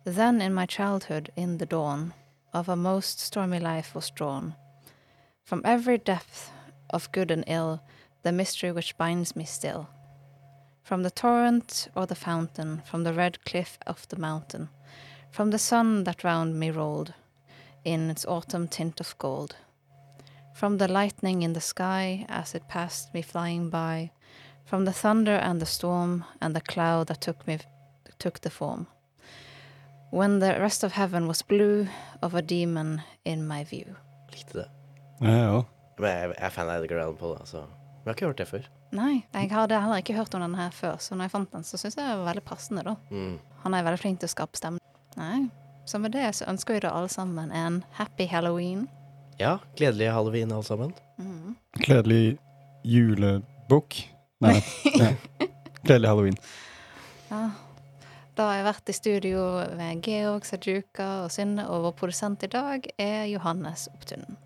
Then 0.05 0.41
in 0.41 0.53
my 0.53 0.65
childhood, 0.65 1.31
in 1.35 1.57
the 1.57 1.65
dawn 1.65 2.13
of 2.53 2.69
a 2.69 2.75
most 2.75 3.19
stormy 3.19 3.59
life 3.59 3.93
was 3.93 4.09
drawn. 4.09 4.55
From 5.43 5.61
every 5.65 5.97
depth 5.97 6.51
of 6.89 7.11
good 7.11 7.29
and 7.29 7.43
ill, 7.47 7.81
the 8.23 8.31
mystery 8.31 8.71
which 8.71 8.97
binds 8.97 9.35
me 9.35 9.43
still. 9.43 9.89
From 10.81 11.03
the 11.03 11.11
torrent 11.11 11.89
or 11.95 12.05
the 12.05 12.15
fountain, 12.15 12.81
from 12.85 13.03
the 13.03 13.13
red 13.13 13.43
cliff 13.43 13.77
of 13.85 14.07
the 14.07 14.17
mountain, 14.17 14.69
from 15.29 15.51
the 15.51 15.59
sun 15.59 16.05
that 16.05 16.23
round 16.23 16.57
me 16.57 16.71
rolled 16.71 17.13
in 17.83 18.09
its 18.09 18.25
autumn 18.25 18.67
tint 18.67 18.99
of 19.01 19.17
gold, 19.17 19.55
from 20.57 20.77
the 20.77 20.87
lightning 20.87 21.43
in 21.43 21.53
the 21.53 21.61
sky 21.61 22.25
as 22.27 22.55
it 22.55 22.67
passed 22.67 23.13
me 23.13 23.21
flying 23.21 23.69
by, 23.69 24.09
from 24.65 24.85
the 24.85 24.91
thunder 24.91 25.35
and 25.35 25.61
the 25.61 25.65
storm 25.65 26.23
and 26.41 26.55
the 26.55 26.61
cloud 26.61 27.07
that 27.07 27.21
took 27.21 27.47
me 27.47 27.59
took 28.17 28.39
the 28.41 28.49
form. 28.49 28.87
When 30.09 30.39
the 30.39 30.59
rest 30.59 30.83
of 30.83 30.93
heaven 30.93 31.27
was 31.27 31.43
blue 31.43 31.87
of 32.23 32.33
a 32.33 32.41
demon 32.41 33.01
in 33.23 33.47
my 33.47 33.63
view. 33.63 33.95
Likte 34.31 34.53
det. 34.53 34.69
Jeg 35.21 35.49
òg. 35.49 35.65
Men 35.99 36.09
jeg, 36.09 36.29
jeg 36.29 36.45
er 36.45 36.49
fan 36.49 36.69
av 36.69 36.81
Edgar 36.81 37.03
Allan 37.03 37.17
Poe, 37.17 37.37
altså. 37.37 37.61
så 37.61 38.03
Vi 38.03 38.09
har 38.09 38.15
ikke 38.15 38.25
hørt 38.25 38.41
det 38.41 38.47
før. 38.47 38.67
Nei, 38.95 39.13
jeg 39.33 39.51
hadde 39.51 39.79
heller 39.81 40.01
ikke 40.01 40.17
hørt 40.17 40.33
om 40.33 40.41
den 40.41 40.55
her 40.55 40.69
før, 40.71 40.97
så 40.97 41.15
når 41.15 41.27
jeg 41.27 41.31
fant 41.31 41.53
den, 41.53 41.65
så 41.67 41.77
syns 41.77 41.97
jeg 41.97 42.05
det 42.07 42.17
var 42.17 42.29
veldig 42.31 42.45
passende, 42.47 42.83
da. 42.87 42.95
Mm. 43.11 43.39
Han 43.65 43.73
er 43.73 43.83
veldig 43.83 43.99
flink 43.99 44.21
til 44.21 44.29
å 44.29 44.33
skape 44.33 44.57
stemning. 44.57 44.83
Nei, 45.17 45.49
så 45.85 45.99
med 46.01 46.15
det 46.15 46.29
så 46.37 46.47
ønsker 46.49 46.77
vi 46.77 46.85
da 46.85 46.93
alle 46.95 47.11
sammen 47.11 47.51
en 47.51 47.83
happy 47.99 48.29
halloween. 48.31 48.87
Ja, 49.37 49.59
gledelig 49.77 50.09
halloween, 50.09 50.51
alle 50.51 50.63
sammen. 50.63 50.93
Mm. 51.17 51.55
Gledelig 51.73 52.37
julebukk. 52.83 53.99
Nei, 54.39 54.63
nei. 54.97 55.13
gledelig 55.85 56.09
halloween. 56.09 56.37
Ja. 57.29 57.49
Da 58.37 58.49
har 58.49 58.59
jeg 58.59 58.65
vært 58.67 58.89
i 58.89 58.93
studio 58.93 59.43
med 59.77 60.01
Georg 60.05 60.45
Sajuka 60.45 61.07
og 61.23 61.31
Synne, 61.33 61.65
og 61.69 61.87
vår 61.87 61.95
produsent 62.01 62.45
i 62.45 62.51
dag 62.53 62.85
er 63.01 63.25
Johannes 63.29 63.87
Opptunen. 63.93 64.37